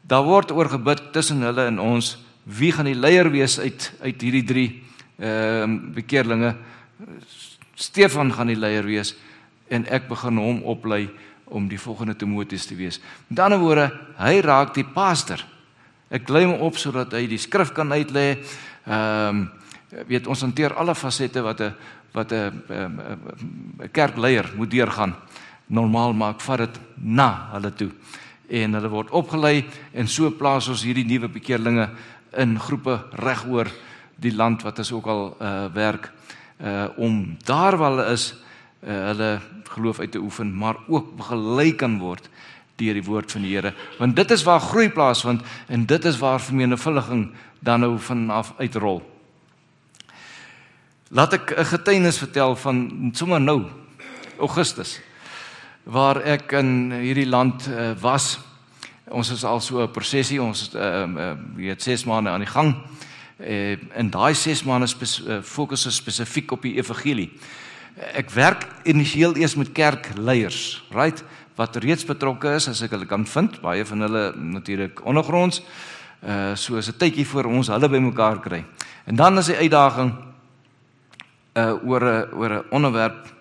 Daar 0.07 0.23
word 0.23 0.53
oor 0.55 0.69
gebid 0.71 1.09
tussen 1.11 1.43
hulle 1.43 1.67
en 1.67 1.81
ons 1.83 2.15
wie 2.45 2.71
gaan 2.71 2.87
die 2.87 2.95
leier 2.95 3.27
wees 3.33 3.57
uit 3.59 3.91
uit 3.99 4.21
hierdie 4.21 4.45
3 4.53 4.67
ehm 4.67 5.75
uh, 5.75 5.93
bekeerlinge. 5.97 6.55
Stefan 7.75 8.31
gaan 8.31 8.53
die 8.53 8.59
leier 8.59 8.85
wees 8.85 9.15
en 9.67 9.83
ek 9.91 10.07
begin 10.07 10.39
hom 10.39 10.63
oplei 10.63 11.09
om 11.49 11.67
die 11.67 11.79
volgende 11.79 12.15
Timoteus 12.15 12.65
te 12.65 12.75
wees. 12.75 12.99
Met 13.27 13.39
ander 13.39 13.59
woorde, 13.59 13.91
hy 14.19 14.39
raak 14.43 14.73
die 14.75 14.85
pastor. 14.85 15.43
Ek 16.09 16.29
lei 16.29 16.45
hom 16.45 16.61
op 16.63 16.77
sodat 16.79 17.13
hy 17.15 17.25
die 17.27 17.41
skrif 17.41 17.73
kan 17.75 17.91
uitlê. 17.91 18.37
Ehm 18.87 19.29
um, 19.29 19.47
weet 19.87 20.25
ons 20.27 20.41
hanteer 20.43 20.73
alle 20.75 20.91
fasette 20.95 21.39
wat 21.41 21.61
'n 21.61 21.73
wat 22.11 22.31
'n 22.31 22.51
'n 22.67 23.89
kerkleier 23.91 24.51
moet 24.55 24.71
deurgaan. 24.71 25.15
Normaal 25.67 26.13
maak 26.13 26.41
vat 26.41 26.57
dit 26.57 26.79
na 26.95 27.49
hulle 27.53 27.73
toe. 27.73 27.91
En 28.49 28.73
hulle 28.73 28.89
word 28.89 29.09
opgelei 29.09 29.65
en 29.93 30.07
so 30.07 30.31
plaas 30.31 30.67
ons 30.67 30.83
hierdie 30.83 31.05
nuwe 31.05 31.27
bekeerlinge 31.27 31.89
in 32.37 32.59
groepe 32.59 33.03
regoor 33.11 33.67
die 34.15 34.35
land 34.35 34.63
wat 34.63 34.79
ons 34.79 34.91
ook 34.91 35.07
al 35.07 35.37
uh 35.39 35.65
werk 35.73 36.11
uh 36.61 36.87
om 36.97 37.37
daar 37.45 37.77
waar 37.77 37.91
hulle 37.91 38.11
is 38.11 38.33
uh, 38.83 38.89
hulle 38.89 39.39
geloof 39.63 39.99
uit 39.99 40.11
te 40.11 40.19
oefen, 40.19 40.53
maar 40.55 40.75
ook 40.87 41.15
begelei 41.17 41.75
kan 41.75 41.99
word 41.99 42.29
deur 42.77 42.93
die 42.93 43.03
woord 43.03 43.31
van 43.31 43.41
die 43.41 43.55
Here. 43.55 43.73
Want 43.97 44.15
dit 44.15 44.31
is 44.31 44.43
waar 44.43 44.59
groei 44.61 44.89
plaasvind 44.89 45.41
en 45.67 45.85
dit 45.85 46.05
is 46.05 46.17
waar 46.17 46.41
vermenigvuldiging 46.41 47.31
dan 47.59 47.79
nou 47.79 47.99
vanaf 47.99 48.53
uitrol. 48.57 49.01
Laat 51.09 51.33
ek 51.33 51.53
'n 51.57 51.65
getuienis 51.65 52.17
vertel 52.17 52.55
van 52.55 53.09
sommer 53.13 53.41
nou 53.41 53.65
Augustus 54.39 54.99
waar 55.83 56.21
ek 56.21 56.51
in 56.51 56.91
hierdie 56.91 57.27
land 57.27 57.67
uh, 57.67 57.91
was. 58.01 58.39
Ons 59.07 59.29
is 59.31 59.43
al 59.43 59.59
so 59.59 59.81
'n 59.81 59.91
prosessie, 59.91 60.41
ons 60.41 60.69
uh, 60.75 61.07
uh, 61.07 61.67
het 61.69 61.83
6 61.83 62.03
maande 62.03 62.29
aan 62.29 62.43
die 62.43 62.51
gang. 62.51 62.75
Uh, 63.39 63.77
in 63.95 64.09
daai 64.09 64.33
6 64.35 64.63
maande 64.63 64.87
spes, 64.87 65.21
uh, 65.23 65.41
fokus 65.41 65.85
ons 65.85 65.95
spesifiek 65.95 66.51
op 66.51 66.61
die 66.61 66.75
evangelie. 66.75 67.31
Ek 67.97 68.29
werk 68.29 68.67
initieel 68.85 69.33
eers 69.41 69.55
met 69.57 69.71
kerkleiers, 69.73 70.83
right? 70.93 71.23
Wat 71.57 71.79
reeds 71.81 72.05
betrokke 72.05 72.51
is 72.59 72.67
as 72.69 72.83
ek 72.85 72.93
hulle 72.93 73.07
kan 73.09 73.25
vind, 73.25 73.57
baie 73.63 73.85
van 73.89 74.05
hulle 74.05 74.23
natuurlik 74.37 75.01
ondergronds. 75.01 75.63
Uh 76.21 76.53
so 76.55 76.77
is 76.77 76.89
'n 76.89 76.97
tydjie 76.97 77.25
vir 77.25 77.47
ons 77.47 77.67
hulle 77.67 77.89
bymekaar 77.89 78.39
kry. 78.41 78.65
En 79.05 79.15
dan 79.15 79.37
is 79.37 79.47
die 79.47 79.57
uitdaging 79.57 80.13
uh 81.55 81.73
oor 81.83 82.03
'n 82.03 82.33
oor 82.33 82.51
'n 82.53 82.65
onderwerp 82.71 83.33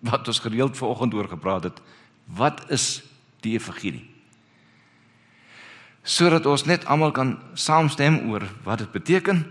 wat 0.00 0.28
ons 0.28 0.38
gereeld 0.38 0.76
vanoggend 0.76 1.14
oor 1.14 1.28
gepraat 1.28 1.64
het. 1.64 1.80
Wat 2.26 2.70
is 2.70 3.02
die 3.40 3.54
evangelie? 3.54 4.10
Sodat 6.02 6.46
ons 6.46 6.64
net 6.64 6.84
almal 6.84 7.12
kan 7.12 7.38
saamstem 7.54 8.30
oor 8.30 8.42
wat 8.64 8.78
dit 8.78 8.92
beteken 8.92 9.46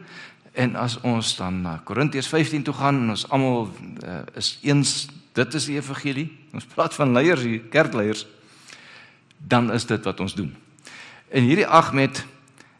en 0.52 0.76
as 0.76 0.98
ons 1.08 1.36
dan 1.38 1.62
na 1.62 1.78
Korintiërs 1.84 2.28
15 2.28 2.64
toe 2.64 2.74
gaan 2.74 3.04
en 3.04 3.14
ons 3.14 3.26
almal 3.30 3.70
uh, 4.04 4.20
is 4.36 4.58
eens 4.62 5.08
dit 5.32 5.54
is 5.54 5.66
die 5.66 5.78
evangelie. 5.80 6.28
Ons 6.52 6.68
praat 6.68 6.94
van 6.94 7.14
leiers, 7.16 7.44
hier 7.48 7.64
kerkleiers. 7.72 8.26
Dan 9.38 9.72
is 9.72 9.86
dit 9.88 10.04
wat 10.04 10.20
ons 10.20 10.36
doen. 10.36 10.52
En 11.32 11.44
hierdie 11.48 11.68
Ahmed 11.68 12.26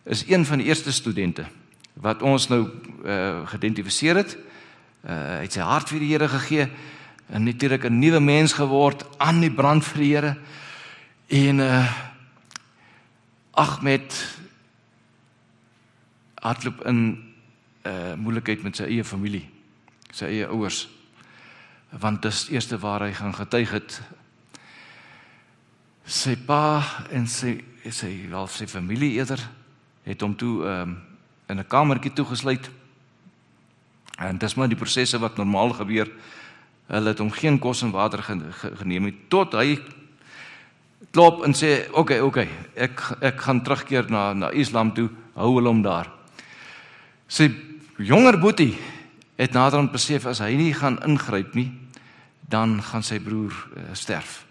is 0.04 0.26
een 0.28 0.46
van 0.46 0.60
die 0.60 0.68
eerste 0.68 0.92
studente 0.92 1.46
wat 1.94 2.22
ons 2.22 2.48
nou 2.52 2.66
uh, 2.68 3.48
geïdentifiseer 3.52 4.20
het. 4.20 4.36
Uh, 4.36 5.16
hy 5.40 5.44
het 5.46 5.56
sy 5.56 5.64
hart 5.66 5.92
vir 5.92 6.04
die 6.04 6.12
Here 6.12 6.28
gegee 6.32 6.68
en 7.32 7.48
natuurlik 7.48 7.86
'n 7.88 8.00
nuwe 8.00 8.20
mens 8.20 8.54
geword 8.54 9.06
aan 9.18 9.40
die 9.40 9.52
brand 9.52 9.86
vir 9.86 9.98
die 9.98 10.12
Here. 10.16 10.38
En 11.28 11.60
uh 11.60 11.88
Ahmed 13.52 14.40
hardloop 16.40 16.86
in 16.88 17.31
uh, 17.86 18.14
moeilikheid 18.16 18.64
met 18.64 18.76
sy 18.78 18.88
eie 18.90 19.04
familie, 19.04 19.46
sy 20.12 20.26
eie 20.26 20.50
ouers. 20.50 20.88
Want 22.02 22.22
dis 22.24 22.46
eerste 22.50 22.80
waar 22.80 23.06
hy 23.06 23.14
gaan 23.14 23.36
getuig 23.36 23.72
het. 23.76 24.02
Sy 26.06 26.36
pa 26.48 26.84
en 27.12 27.28
sy 27.28 27.60
sy 27.82 28.12
wel 28.30 28.46
sy 28.48 28.68
familie 28.70 29.16
eerder 29.18 29.42
het 30.06 30.22
hom 30.22 30.36
toe 30.38 30.62
um, 30.70 30.92
in 31.50 31.60
'n 31.60 31.68
kamertjie 31.68 32.14
toegesluit. 32.14 32.70
En 34.18 34.38
dis 34.38 34.56
maar 34.56 34.68
die 34.68 34.78
prosesse 34.78 35.20
wat 35.20 35.38
normaal 35.38 35.74
gebeur. 35.74 36.12
Hulle 36.88 37.10
het 37.10 37.20
hom 37.20 37.32
geen 37.32 37.60
kos 37.60 37.82
en 37.82 37.92
water 37.92 38.24
geneem 38.78 39.04
nie 39.04 39.18
tot 39.28 39.54
hy 39.54 39.80
klop 41.12 41.44
en 41.44 41.54
sê 41.54 41.88
oké 41.90 42.00
okay, 42.00 42.20
oké 42.20 42.28
okay, 42.28 42.50
ek 42.76 43.02
ek 43.22 43.42
gaan 43.42 43.62
terugkeer 43.64 44.10
na 44.12 44.34
na 44.34 44.52
Islam 44.52 44.94
toe 44.94 45.10
hou 45.36 45.56
hulle 45.56 45.68
hom 45.68 45.82
daar. 45.82 46.12
Sy 47.28 47.50
jonger 48.06 48.40
boetie 48.40 48.76
het 49.36 49.54
naderhand 49.54 49.92
besef 49.94 50.26
as 50.30 50.42
hy 50.44 50.54
nie 50.58 50.74
gaan 50.74 51.00
ingryp 51.06 51.56
nie 51.58 51.70
dan 52.52 52.82
gaan 52.84 53.04
sy 53.04 53.20
broer 53.24 53.54
uh, 53.54 53.92
sterf. 53.96 54.44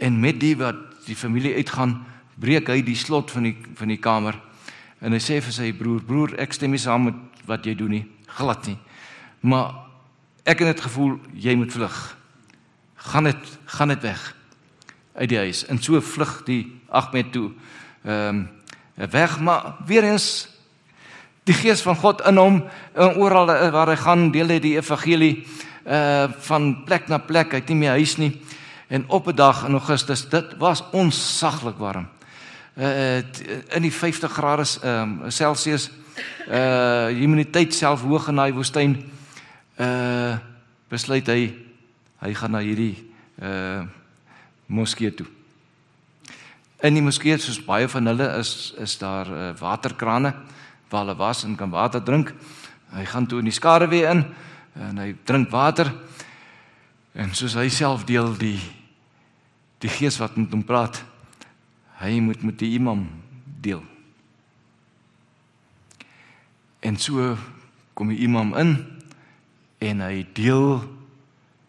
En 0.00 0.20
met 0.20 0.38
die 0.40 0.54
wat 0.56 0.78
die 1.04 1.16
familie 1.16 1.54
uitgaan 1.58 1.98
breek 2.40 2.70
hy 2.72 2.80
die 2.86 2.96
slot 2.96 3.32
van 3.34 3.48
die 3.48 3.56
van 3.76 3.92
die 3.92 4.00
kamer 4.00 4.38
en 5.04 5.14
hy 5.14 5.20
sê 5.22 5.40
vir 5.44 5.54
sy 5.54 5.72
broer 5.76 6.02
broer 6.06 6.36
ek 6.40 6.56
stem 6.56 6.72
nie 6.74 6.82
saam 6.82 7.08
met 7.10 7.44
wat 7.48 7.66
jy 7.66 7.74
doen 7.78 7.92
nie 7.98 8.04
glad 8.38 8.66
nie. 8.68 8.78
Maar 9.40 9.74
ek 10.48 10.62
het 10.62 10.72
net 10.72 10.84
gevoel 10.84 11.16
jy 11.36 11.54
moet 11.58 11.72
vlug. 11.72 11.96
Gaan 13.12 13.28
dit 13.30 13.56
gaan 13.78 13.94
dit 13.94 14.04
weg 14.04 14.34
uit 15.18 15.28
die 15.28 15.38
huis. 15.38 15.64
En 15.66 15.80
so 15.82 16.00
vlug 16.00 16.40
die 16.46 16.62
Ahmed 16.88 17.32
toe. 17.32 17.50
Ehm 18.04 18.28
um, 18.28 18.46
weg 18.98 19.38
maar 19.40 19.76
weer 19.86 20.04
eens 20.04 20.48
die 21.48 21.56
gees 21.56 21.82
van 21.82 21.96
God 21.96 22.20
in 22.28 22.36
hom 22.40 22.60
en 22.94 23.16
oral 23.16 23.48
waar 23.72 23.88
hy 23.92 23.96
gaan 24.00 24.28
deel 24.34 24.52
hy 24.52 24.60
die 24.62 24.76
evangelie 24.76 25.32
uh 25.88 26.28
van 26.44 26.84
plek 26.84 27.08
na 27.08 27.18
plek. 27.18 27.54
Hy 27.54 27.62
het 27.62 27.70
nie 27.72 27.80
meer 27.80 27.96
huis 27.96 28.18
nie. 28.20 28.32
En 28.88 29.04
op 29.08 29.28
'n 29.28 29.36
dag 29.36 29.64
in 29.64 29.72
Augustus, 29.72 30.28
dit 30.28 30.56
was 30.58 30.84
onsaglik 30.92 31.78
warm. 31.78 32.08
Uh 32.76 33.22
in 33.74 33.82
die 33.82 33.92
50 33.92 34.32
grade 34.32 34.64
um, 34.84 35.30
Celsius. 35.30 35.90
Uh 36.48 37.06
humiditeit 37.06 37.74
self 37.74 38.02
hoog 38.02 38.28
in 38.28 38.36
daai 38.36 38.52
woestyn 38.52 39.10
uh 39.80 40.36
besluit 40.88 41.26
hy 41.26 41.54
hy 42.18 42.34
gaan 42.34 42.50
na 42.50 42.58
hierdie 42.58 42.96
uh 43.42 43.82
moskee 44.66 45.14
toe. 45.14 45.26
In 46.82 46.94
die 46.94 47.02
moskee 47.02 47.38
soos 47.38 47.64
baie 47.64 47.88
van 47.88 48.06
hulle 48.06 48.38
is 48.38 48.74
is 48.78 48.98
daar 48.98 49.26
uh, 49.26 49.50
waterkrane 49.58 50.34
waar 50.88 51.04
hulle 51.04 51.16
was 51.16 51.44
en 51.44 51.56
kan 51.56 51.70
water 51.70 52.02
drink. 52.02 52.32
Hy 52.90 53.04
gaan 53.04 53.26
toe 53.26 53.38
in 53.38 53.50
die 53.50 53.54
skare 53.54 53.88
weer 53.88 54.10
in 54.10 54.24
en 54.78 54.98
hy 54.98 55.12
drink 55.24 55.50
water. 55.50 55.92
En 57.12 57.34
soos 57.34 57.56
hy 57.58 57.68
self 57.72 58.04
deel 58.08 58.34
die 58.38 58.58
die 59.78 59.90
gees 59.90 60.16
wat 60.18 60.34
met 60.34 60.50
hom 60.50 60.64
praat, 60.66 60.96
hy 62.00 62.16
moet 62.18 62.42
met 62.42 62.56
die 62.58 62.72
imam 62.74 63.04
deel. 63.62 63.84
En 66.82 66.96
so 66.98 67.36
kom 67.94 68.10
die 68.10 68.24
imam 68.26 68.56
in 68.58 68.72
en 69.78 70.02
hy 70.02 70.24
deel 70.34 70.80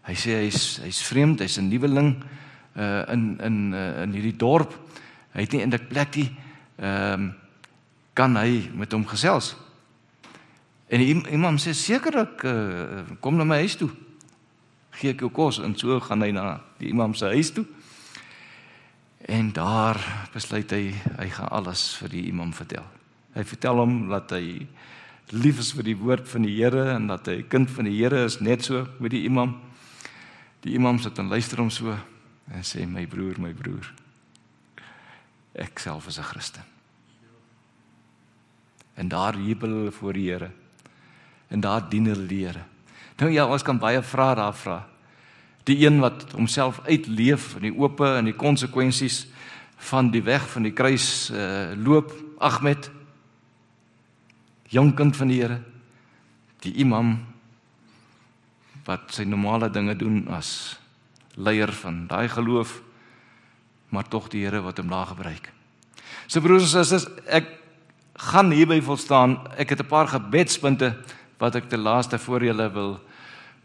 hy 0.09 0.15
sê 0.17 0.39
hy's 0.41 0.79
hy's 0.81 1.03
vreemd, 1.05 1.43
hy's 1.45 1.59
'n 1.61 1.69
nuweling 1.69 2.15
uh 2.73 3.05
in 3.13 3.37
in 3.41 3.73
uh, 3.73 4.01
in 4.03 4.13
hierdie 4.13 4.37
dorp. 4.37 4.73
Hy 5.33 5.41
het 5.45 5.51
nie 5.53 5.61
eintlik 5.61 5.89
plek 5.89 6.15
nie. 6.15 6.29
Ehm 6.77 7.13
um, 7.13 7.33
kan 8.13 8.35
hy 8.37 8.69
met 8.73 8.91
hom 8.91 9.05
gesels. 9.07 9.55
En 10.89 11.01
die 11.03 11.13
imam 11.33 11.59
sê 11.61 11.75
sekerlik 11.77 12.43
uh, 12.49 13.03
kom 13.21 13.37
na 13.37 13.45
my 13.45 13.59
huis 13.61 13.77
toe. 13.77 13.89
Gee 14.97 15.13
ek 15.13 15.21
jou 15.21 15.29
kos 15.33 15.59
en 15.61 15.75
so 15.77 15.99
gaan 16.01 16.25
hy 16.25 16.31
na 16.33 16.59
die 16.79 16.89
imam 16.89 17.13
se 17.13 17.29
huis 17.29 17.53
toe. 17.53 17.65
En 19.29 19.51
daar 19.53 19.99
besluit 20.33 20.71
hy 20.73 20.83
hy 21.19 21.27
gaan 21.35 21.51
alles 21.53 21.91
vir 22.01 22.15
die 22.15 22.25
imam 22.31 22.53
vertel. 22.57 22.87
Hy 23.35 23.45
vertel 23.45 23.83
hom 23.83 23.99
dat 24.09 24.33
hy 24.33 24.65
lief 25.29 25.61
is 25.61 25.69
vir 25.77 25.85
die 25.91 25.97
woord 25.99 26.25
van 26.31 26.47
die 26.47 26.55
Here 26.57 26.87
en 26.95 27.05
dat 27.11 27.29
hy 27.29 27.43
kind 27.45 27.69
van 27.69 27.85
die 27.85 27.97
Here 27.99 28.23
is 28.25 28.39
net 28.41 28.65
so 28.65 28.87
met 28.97 29.13
die 29.13 29.27
imam. 29.29 29.59
Die 30.65 30.73
imam 30.75 30.97
sit 30.99 31.21
en 31.21 31.29
luister 31.29 31.61
hom 31.61 31.69
so 31.69 31.93
en 32.49 32.65
sê 32.65 32.87
my 32.89 33.05
broer, 33.05 33.37
my 33.37 33.53
broer. 33.53 33.93
Ek 35.53 35.79
self 35.79 36.07
is 36.07 36.17
'n 36.17 36.23
Christen. 36.23 36.78
En 38.99 39.07
daar 39.07 39.37
jubel 39.39 39.69
hulle 39.69 39.91
voor 39.95 40.13
die 40.13 40.27
Here. 40.29 40.51
En 41.47 41.63
daar 41.63 41.87
dien 41.89 42.05
hulle 42.11 42.27
die 42.27 42.45
Here. 42.45 42.65
Nou 43.19 43.31
ja, 43.31 43.47
ons 43.47 43.63
kan 43.63 43.79
baie 43.79 44.01
vrae 44.03 44.35
daar 44.35 44.55
vra. 44.55 44.79
Die 45.67 45.85
een 45.85 45.99
wat 46.03 46.31
homself 46.35 46.81
uitleef 46.87 47.53
in 47.59 47.69
die 47.69 47.75
oop 47.75 48.01
en 48.03 48.27
die 48.27 48.35
konsekwensies 48.35 49.25
van 49.89 50.11
die 50.11 50.23
weg 50.23 50.47
van 50.51 50.67
die 50.67 50.75
kruis 50.75 51.29
uh, 51.31 51.71
loop, 51.79 52.11
Ahmed 52.39 52.89
jong 54.69 54.93
kind 54.95 55.15
van 55.17 55.31
die 55.31 55.39
Here, 55.41 55.59
die 56.63 56.75
imam 56.83 57.15
wat 58.87 59.13
sy 59.15 59.25
normale 59.27 59.69
dinge 59.71 59.95
doen 59.97 60.25
as 60.33 60.79
leier 61.39 61.71
van 61.81 62.03
daai 62.09 62.27
geloof, 62.31 62.79
maar 63.89 64.07
tog 64.09 64.29
die 64.33 64.43
Here 64.45 64.61
wat 64.65 64.81
hom 64.81 64.91
daar 64.91 65.13
gebruik. 65.13 65.51
So 66.27 66.41
broers 66.43 66.67
en 66.67 66.85
susters, 66.85 67.07
ek 67.25 67.58
gaan 68.19 68.51
hierby 68.51 68.81
vol 68.83 68.97
staan. 68.99 69.37
Ek 69.57 69.69
het 69.69 69.79
'n 69.79 69.87
paar 69.87 70.07
gebedspunte 70.07 70.95
wat 71.37 71.55
ek 71.55 71.69
te 71.69 71.77
laaste 71.77 72.19
voor 72.19 72.43
julle 72.43 72.71
wil 72.71 72.99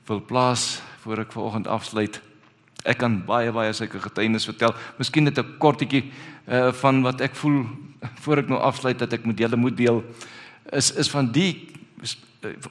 wil 0.06 0.20
plaas 0.20 0.82
voor 1.00 1.18
ek 1.18 1.32
vanoggend 1.32 1.66
afsluit. 1.66 2.20
Ek 2.84 2.98
kan 2.98 3.24
baie 3.24 3.52
baie 3.52 3.72
sulke 3.72 4.00
getuienis 4.00 4.44
vertel. 4.44 4.74
Miskien 4.98 5.24
net 5.24 5.38
'n 5.38 5.58
kortetjie 5.58 6.12
uh 6.46 6.72
van 6.72 7.02
wat 7.02 7.20
ek 7.20 7.34
voel 7.34 7.66
voor 8.20 8.38
ek 8.38 8.48
nou 8.48 8.60
afsluit 8.60 8.98
dat 8.98 9.12
ek 9.12 9.24
met 9.26 9.38
julle 9.38 9.56
moet 9.56 9.76
deel 9.76 10.04
is 10.72 10.92
is 10.92 11.10
van 11.10 11.32
die 11.32 11.68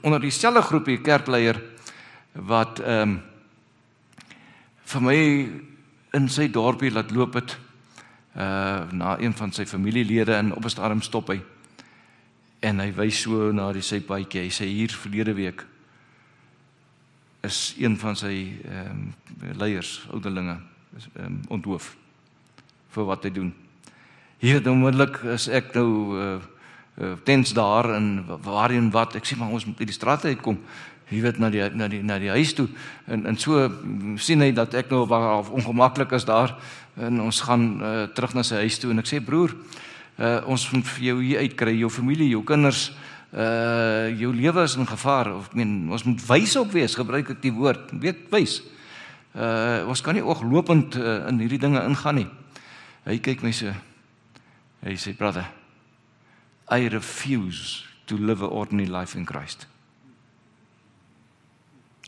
onder 0.01 0.21
dieselfde 0.21 0.61
groepie 0.61 1.01
kerkleier 1.01 1.61
wat 2.33 2.79
ehm 2.79 3.01
um, 3.01 3.21
vir 4.85 5.01
my 5.01 5.49
in 6.13 6.29
sy 6.29 6.47
dorpie 6.51 6.91
laat 6.91 7.11
loop 7.11 7.33
het 7.33 7.57
uh 8.35 8.91
na 8.91 9.19
een 9.19 9.33
van 9.33 9.51
sy 9.51 9.65
familielede 9.65 10.37
in 10.37 10.53
op 10.55 10.65
'n 10.65 10.69
stadium 10.69 11.01
stop 11.01 11.27
hy 11.27 11.41
en 12.63 12.79
hy 12.79 12.89
wys 12.95 13.23
so 13.25 13.51
na 13.51 13.67
die 13.75 13.83
sy 13.83 13.99
paadjie 14.07 14.45
hy 14.45 14.51
sê 14.53 14.67
hier 14.69 14.93
verlede 14.95 15.35
week 15.35 15.65
is 17.43 17.73
een 17.77 17.97
van 17.99 18.15
sy 18.15 18.35
ehm 18.63 18.91
um, 18.91 19.11
leiers 19.59 19.97
ouderlinge 20.11 20.55
is 20.97 21.09
ehm 21.17 21.25
um, 21.25 21.41
onthoof 21.57 21.91
vir 22.93 23.05
wat 23.09 23.23
hy 23.25 23.31
doen. 23.33 23.53
Hier 24.39 24.63
onmiddellik 24.69 25.21
is 25.35 25.47
ek 25.47 25.73
nou 25.75 25.89
uh 26.19 26.39
uh, 27.01 27.13
tens 27.25 27.53
daar 27.53 27.95
in 27.95 28.25
waarheen 28.43 28.91
wat. 28.91 29.15
Ek 29.15 29.25
sê 29.25 29.37
maar 29.37 29.53
ons 29.53 29.65
moet 29.65 29.79
uit 29.79 29.89
die 29.89 29.95
strate 29.95 30.27
uitkom. 30.27 30.59
Jy 31.09 31.21
weet 31.21 31.39
na 31.41 31.49
die 31.49 31.63
na 31.73 31.87
die 31.89 32.01
na 32.03 32.19
die 32.21 32.31
huis 32.33 32.53
toe. 32.53 32.67
En 33.07 33.25
en 33.25 33.37
so 33.37 33.65
sien 34.17 34.41
hy 34.41 34.51
dat 34.53 34.73
ek 34.73 34.93
nou 34.93 35.05
half 35.09 35.49
ongemaklik 35.49 36.13
is 36.13 36.25
daar. 36.29 36.55
En 36.95 37.21
ons 37.21 37.41
gaan 37.41 37.65
uh, 37.81 38.03
terug 38.13 38.33
na 38.33 38.43
sy 38.43 38.61
huis 38.63 38.79
toe. 38.79 38.91
En 38.93 39.01
ek 39.03 39.09
sê 39.09 39.21
broer 39.23 39.55
ons 40.21 40.71
moet 40.71 40.85
vir 40.85 41.05
jou 41.07 41.17
hier 41.23 41.39
uitkry 41.41 41.73
jou 41.79 41.89
familie 41.89 42.29
jou 42.29 42.43
kinders 42.45 42.91
uh 43.33 44.13
jou 44.13 44.29
lewe 44.33 44.63
is 44.63 44.75
in 44.77 44.85
gevaar. 44.85 45.31
Of 45.33 45.49
ek 45.49 45.57
meen 45.57 45.89
ons 45.91 46.05
moet 46.05 46.21
wys 46.27 46.55
op 46.59 46.71
wees 46.73 46.95
gebruik 46.95 47.31
ek 47.33 47.41
die 47.41 47.53
woord 47.53 47.91
weet 47.97 48.27
wys. 48.33 48.61
Uh 49.33 49.89
ons 49.89 50.03
kan 50.05 50.13
nie 50.13 50.23
ooglopend 50.25 50.97
uh, 51.01 51.23
in 51.31 51.41
hierdie 51.41 51.61
dinge 51.61 51.81
ingaan 51.81 52.21
nie. 52.21 52.29
Hy 53.07 53.17
kyk 53.19 53.41
my 53.43 53.51
so. 53.51 53.73
Hy 54.83 54.95
sê 54.99 55.15
brother 55.17 55.49
i 56.71 56.87
refuse 56.87 57.83
to 58.07 58.15
live 58.17 58.41
an 58.41 58.49
ordinary 58.49 58.89
life 58.89 59.17
in 59.17 59.25
Christ. 59.25 59.67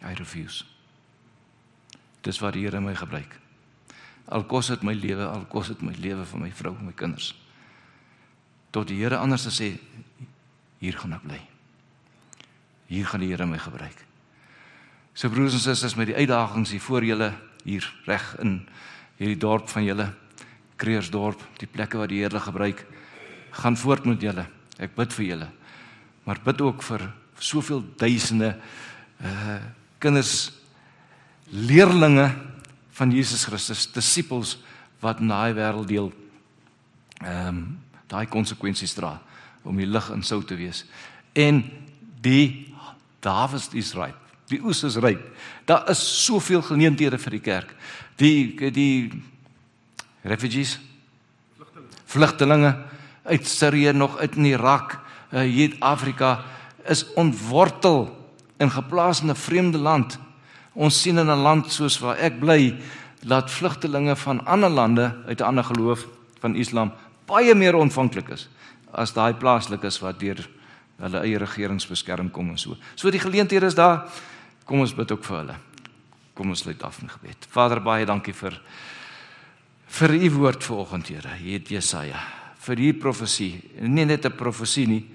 I 0.01 0.13
refuse. 0.15 0.63
Dis 2.23 2.39
wat 2.41 2.55
die 2.55 2.63
Here 2.63 2.79
my 2.81 2.95
gebruik. 2.95 3.35
Al 4.31 4.45
kos 4.49 4.71
dit 4.71 4.85
my 4.85 4.93
lewe 4.93 5.25
al 5.25 5.45
kos 5.49 5.73
dit 5.73 5.81
my 5.85 5.93
lewe 5.97 6.25
vir 6.25 6.41
my 6.41 6.51
vrou 6.53 6.73
en 6.77 6.87
my 6.87 6.95
kinders 6.97 7.33
tot 8.75 8.89
die 8.91 8.99
Here 8.99 9.21
anders 9.23 9.45
te 9.47 9.53
sê 9.53 9.69
hier 10.81 10.97
gaan 10.99 11.15
ek 11.15 11.23
bly. 11.23 11.39
Hier 12.91 13.07
gaan 13.07 13.23
die 13.23 13.31
Here 13.31 13.47
my 13.47 13.59
gebruik. 13.61 14.01
So 15.15 15.31
broers 15.31 15.55
en 15.55 15.63
susters 15.63 15.95
met 15.95 16.11
die 16.11 16.17
uitdagings 16.17 16.73
hier 16.75 16.83
voor 16.83 17.05
julle 17.07 17.31
hier 17.63 17.85
reg 18.05 18.25
in 18.43 18.57
hierdie 19.17 19.39
dorp 19.39 19.69
van 19.71 19.85
julle 19.87 20.09
Kreersdorp, 20.75 21.39
die 21.61 21.69
plekke 21.71 22.01
wat 22.01 22.11
die 22.11 22.19
Here 22.19 22.41
gebruik, 22.43 22.83
gaan 23.55 23.77
voort 23.79 24.09
met 24.09 24.21
julle. 24.21 24.43
Ek 24.75 24.91
bid 24.97 25.15
vir 25.15 25.25
julle. 25.25 25.47
Maar 26.27 26.41
bid 26.43 26.61
ook 26.65 26.83
vir 26.83 27.07
soveel 27.39 27.83
duisende 27.99 28.57
uh 29.23 29.59
kinders 30.05 30.51
leerlinge 31.49 32.27
van 32.93 33.11
Jesus 33.15 33.45
Christus, 33.47 33.87
disippels 33.89 34.57
wat 35.01 35.21
in 35.23 35.31
daai 35.31 35.55
wêreld 35.55 35.87
deel. 35.89 36.11
Ehm 37.23 37.47
um, 37.47 37.63
daai 38.07 38.25
konsekwensies 38.25 38.93
dra 38.93 39.19
om 39.63 39.77
die 39.77 39.89
lig 39.89 40.09
in 40.13 40.23
sout 40.23 40.47
te 40.47 40.55
wees. 40.55 40.85
En 41.33 41.63
die 42.21 42.73
Dawes 43.19 43.69
is 43.73 43.93
ryp. 43.97 44.17
Die 44.51 44.61
oes 44.61 44.83
is 44.85 44.99
ryp. 45.01 45.21
Daar 45.65 45.89
is 45.89 46.01
soveel 46.25 46.61
geleenthede 46.61 47.17
vir 47.17 47.31
die 47.31 47.41
kerk. 47.41 47.71
Die 48.21 48.71
die 48.71 49.09
refugees 50.25 50.77
vlugtelinge 52.05 52.75
uit 53.25 53.47
Sirië 53.47 53.93
nog 53.93 54.17
uit 54.17 54.35
in 54.37 54.45
Irak, 54.45 54.99
uh, 55.33 55.41
hier 55.41 55.73
in 55.73 55.81
Afrika 55.81 56.43
is 56.85 57.05
ontwortel 57.13 58.07
en 58.57 58.71
geplaas 58.71 59.21
in 59.21 59.29
'n 59.29 59.35
vreemde 59.35 59.77
land. 59.77 60.19
Ons 60.73 61.01
sien 61.01 61.17
in 61.17 61.29
'n 61.29 61.41
land 61.41 61.71
soos 61.71 61.99
waar 61.99 62.17
ek 62.17 62.39
bly, 62.39 62.77
laat 63.21 63.51
vlugtelinge 63.51 64.15
van 64.15 64.45
ander 64.45 64.69
lande 64.69 65.15
uit 65.27 65.39
'n 65.39 65.43
ander 65.43 65.63
geloof 65.63 66.07
van 66.39 66.55
Islam 66.55 66.93
baie 67.27 67.55
meer 67.55 67.75
ontvanklik 67.75 68.29
is 68.29 68.49
as 68.95 69.11
daai 69.13 69.33
plaaslikes 69.33 69.99
wat 70.01 70.19
deur 70.19 70.39
hulle 71.03 71.21
eie 71.27 71.39
regerings 71.39 71.87
beskerm 71.89 72.29
kom 72.31 72.53
en 72.53 72.57
so. 72.57 72.77
So 72.95 73.11
die 73.11 73.19
geleenthede 73.19 73.67
is 73.67 73.75
daar. 73.75 74.05
Kom 74.65 74.79
ons 74.79 74.95
bid 74.95 75.11
ook 75.11 75.23
vir 75.27 75.37
hulle. 75.41 75.57
Kom 76.35 76.49
ons 76.49 76.63
sluit 76.63 76.81
af 76.83 77.01
met 77.01 77.11
gebed. 77.11 77.47
Vader, 77.51 77.81
baie 77.83 78.05
dankie 78.07 78.33
vir 78.33 78.55
vir 79.95 80.15
u 80.15 80.29
woord 80.39 80.63
vanoggend, 80.63 81.07
Here. 81.07 81.35
Hier 81.39 81.59
het 81.59 81.69
Jesaja 81.69 82.19
vir 82.65 82.75
die 82.75 82.93
profesie. 82.93 83.61
Nie 83.79 84.05
net 84.05 84.25
'n 84.25 84.35
profesie 84.35 84.87
nie, 84.87 85.05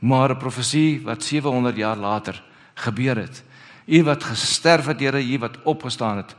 maar 0.00 0.30
'n 0.30 0.38
profesie 0.38 1.00
wat 1.04 1.22
700 1.22 1.76
jaar 1.76 1.96
later 1.96 2.42
gebeur 2.74 3.16
het. 3.16 3.42
U 3.86 4.02
wat 4.02 4.24
gesterf 4.24 4.86
het, 4.86 5.00
Here, 5.00 5.22
u 5.22 5.38
wat 5.38 5.62
opgestaan 5.64 6.16
het 6.16 6.36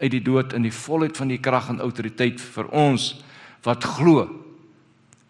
uit 0.00 0.10
die 0.10 0.22
dood 0.22 0.52
in 0.52 0.62
die 0.62 0.72
volheid 0.72 1.16
van 1.16 1.28
die 1.28 1.38
krag 1.38 1.68
en 1.68 1.80
autoriteit 1.80 2.40
vir 2.40 2.66
ons 2.68 3.24
wat 3.64 3.84
glo 3.84 4.28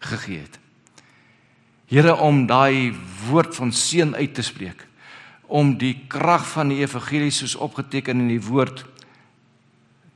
gegee 0.03 0.43
het. 0.43 0.59
Here 1.89 2.15
om 2.15 2.45
daai 2.49 2.93
woord 3.29 3.55
van 3.55 3.71
seën 3.71 4.15
uit 4.15 4.33
te 4.35 4.43
spreek 4.43 4.87
om 5.45 5.75
die 5.77 5.93
krag 6.09 6.47
van 6.55 6.71
die 6.73 6.81
evangelie 6.81 7.31
soos 7.31 7.55
opgeteken 7.55 8.23
in 8.23 8.31
die 8.33 8.41
woord 8.41 8.81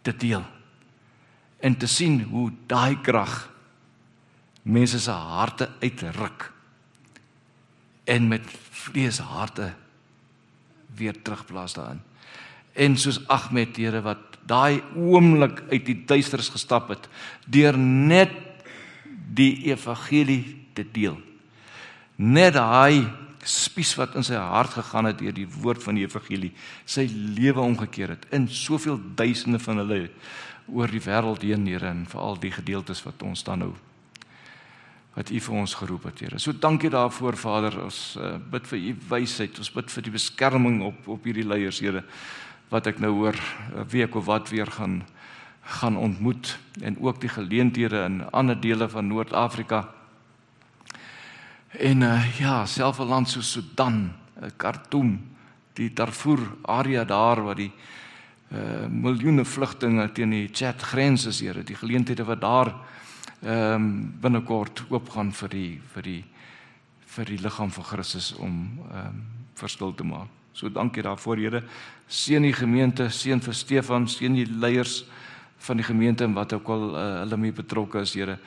te 0.02 0.16
deel 0.18 0.42
en 1.62 1.76
te 1.78 1.88
sien 1.88 2.24
hoe 2.32 2.50
daai 2.72 2.98
krag 3.06 3.44
mense 4.64 5.00
se 5.00 5.12
harte 5.12 5.70
uitruk 5.84 6.50
en 8.10 8.28
met 8.28 8.46
vlees 8.72 9.20
harte 9.22 9.74
weer 10.98 11.22
terugplaas 11.22 11.74
daarin. 11.78 12.02
En 12.74 12.98
soos 12.98 13.22
Ahmed 13.28 13.78
Here 13.78 14.02
wat 14.02 14.29
daai 14.50 14.82
oomblik 14.98 15.64
uit 15.70 15.86
die 15.86 15.98
duisternis 16.10 16.52
gestap 16.54 16.90
het 16.94 17.10
deur 17.46 17.78
net 17.78 18.34
die 19.30 19.70
evangelie 19.70 20.44
te 20.74 20.84
deel. 20.84 21.18
Net 22.18 22.56
daai 22.58 23.08
spies 23.46 23.94
wat 23.98 24.18
in 24.20 24.26
sy 24.26 24.38
hart 24.38 24.76
gegaan 24.76 25.08
het 25.10 25.22
deur 25.22 25.36
die 25.36 25.48
woord 25.62 25.84
van 25.84 25.98
die 25.98 26.06
evangelie, 26.06 26.52
sy 26.86 27.08
lewe 27.10 27.64
omgekeer 27.64 28.16
het 28.18 28.26
in 28.36 28.50
soveel 28.52 29.00
duisende 29.16 29.62
van 29.64 29.80
hulle 29.84 30.02
oor 30.70 30.92
die 30.92 31.02
wêreld 31.02 31.46
heen, 31.46 31.66
Here, 31.68 31.88
en 31.88 32.04
veral 32.10 32.38
die 32.42 32.52
gedeeltes 32.54 33.02
wat 33.06 33.24
ons 33.26 33.46
dan 33.48 33.64
nou 33.66 33.76
wat 35.16 35.32
U 35.34 35.40
vir 35.42 35.56
ons 35.58 35.74
geroep 35.76 36.06
het, 36.08 36.22
Here. 36.24 36.40
So 36.40 36.54
dankie 36.54 36.92
daarvoor, 36.94 37.36
Vader. 37.36 37.80
Ons 37.84 38.14
uh, 38.20 38.38
bid 38.52 38.68
vir 38.70 38.80
U 38.80 38.92
wysheid. 39.10 39.58
Ons 39.60 39.72
bid 39.74 39.90
vir 39.92 40.06
die 40.06 40.14
beskerming 40.14 40.78
op 40.86 41.10
op 41.18 41.26
hierdie 41.28 41.48
leiers, 41.48 41.82
Here, 41.84 42.06
wat 42.70 42.88
ek 42.88 43.00
nou 43.00 43.12
hoor 43.12 43.36
'n 43.76 43.88
week 43.90 44.16
of 44.16 44.26
wat 44.26 44.50
weer 44.50 44.68
gaan 44.68 45.04
gaan 45.70 45.98
ontmoet 45.98 46.58
en 46.82 46.98
ook 47.02 47.22
die 47.22 47.30
geleenthede 47.30 48.04
in 48.04 48.32
ander 48.32 48.60
dele 48.60 48.90
van 48.90 49.08
Noord-Afrika. 49.08 49.90
En 51.68 52.02
uh, 52.02 52.40
ja, 52.40 52.66
selfs 52.66 53.00
'n 53.00 53.06
land 53.06 53.30
soos 53.30 53.52
Sudan, 53.52 54.12
uh, 54.42 54.50
Khartoum, 54.58 55.22
die 55.74 55.94
Darfur 55.94 56.40
area 56.62 57.04
daar 57.04 57.44
waar 57.44 57.56
die 57.56 57.72
uh 58.50 58.88
miljoene 58.90 59.46
vlugtinge 59.46 60.12
teen 60.12 60.30
die 60.30 60.50
Chad 60.52 60.82
grens 60.82 61.26
is, 61.26 61.40
Here, 61.40 61.64
die 61.64 61.76
geleenthede 61.76 62.26
wat 62.26 62.42
daar 62.42 62.74
ehm 63.42 63.74
um, 63.74 64.14
binnekort 64.22 64.84
oopgaan 64.90 65.32
vir 65.32 65.50
die 65.50 65.82
vir 65.94 66.04
die 66.04 66.24
vir 67.06 67.26
die 67.26 67.38
liggaam 67.38 67.72
van 67.72 67.84
Christus 67.84 68.34
om 68.36 68.80
ehm 68.92 69.08
um, 69.08 69.24
verskil 69.54 69.94
te 69.96 70.04
maak. 70.04 70.28
So 70.54 70.70
dankie 70.70 71.04
daarvoor, 71.04 71.38
Here. 71.38 71.64
Seën 72.10 72.44
die 72.44 72.54
gemeente, 72.54 73.10
seën 73.14 73.42
vir 73.42 73.56
Stefan, 73.56 74.08
seën 74.10 74.34
die 74.34 74.48
leiers 74.50 75.04
van 75.66 75.78
die 75.78 75.86
gemeente 75.86 76.26
en 76.26 76.34
wat 76.34 76.56
ook 76.58 76.72
al 76.74 76.86
uh, 76.90 77.04
hulle 77.24 77.38
mee 77.38 77.54
betrokke 77.54 78.02
is, 78.02 78.16
Here, 78.18 78.40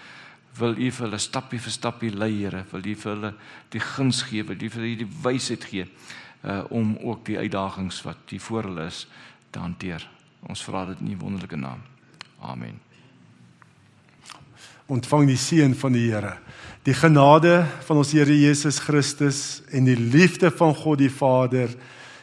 wil 0.59 0.75
U 0.77 0.91
vir 0.91 1.07
hulle 1.07 1.21
stappie 1.23 1.61
vir 1.63 1.73
stappie 1.73 2.11
lei, 2.11 2.33
Here, 2.41 2.65
wil 2.73 2.83
U 2.83 2.97
vir 3.05 3.13
hulle 3.15 3.33
die 3.73 3.83
guns 3.83 4.25
gee, 4.29 4.43
wil 4.49 4.59
U 4.59 4.73
vir 4.75 4.83
hulle 4.83 5.05
die 5.05 5.13
wysheid 5.25 5.71
gee 5.71 5.87
uh 6.43 6.65
om 6.75 6.97
ook 7.07 7.21
die 7.29 7.39
uitdagings 7.39 8.01
wat 8.03 8.33
hier 8.35 8.41
voor 8.43 8.67
hulle 8.67 8.89
is 8.91 9.05
te 9.55 9.61
hanteer. 9.63 10.03
Ons 10.51 10.65
vra 10.67 10.89
dit 10.89 10.99
in 11.05 11.13
U 11.15 11.21
wonderlike 11.21 11.57
naam. 11.57 11.85
Amen. 12.43 12.81
Ontvang 14.91 15.29
die 15.31 15.39
seën 15.39 15.75
van 15.79 15.95
die 15.95 16.09
Here. 16.11 16.35
Die 16.83 16.95
genade 16.99 17.63
van 17.87 18.01
ons 18.03 18.11
Here 18.13 18.35
Jesus 18.35 18.81
Christus 18.83 19.63
en 19.71 19.87
die 19.87 19.97
liefde 19.97 20.51
van 20.51 20.75
God 20.75 20.99
die 20.99 21.13
Vader 21.13 21.71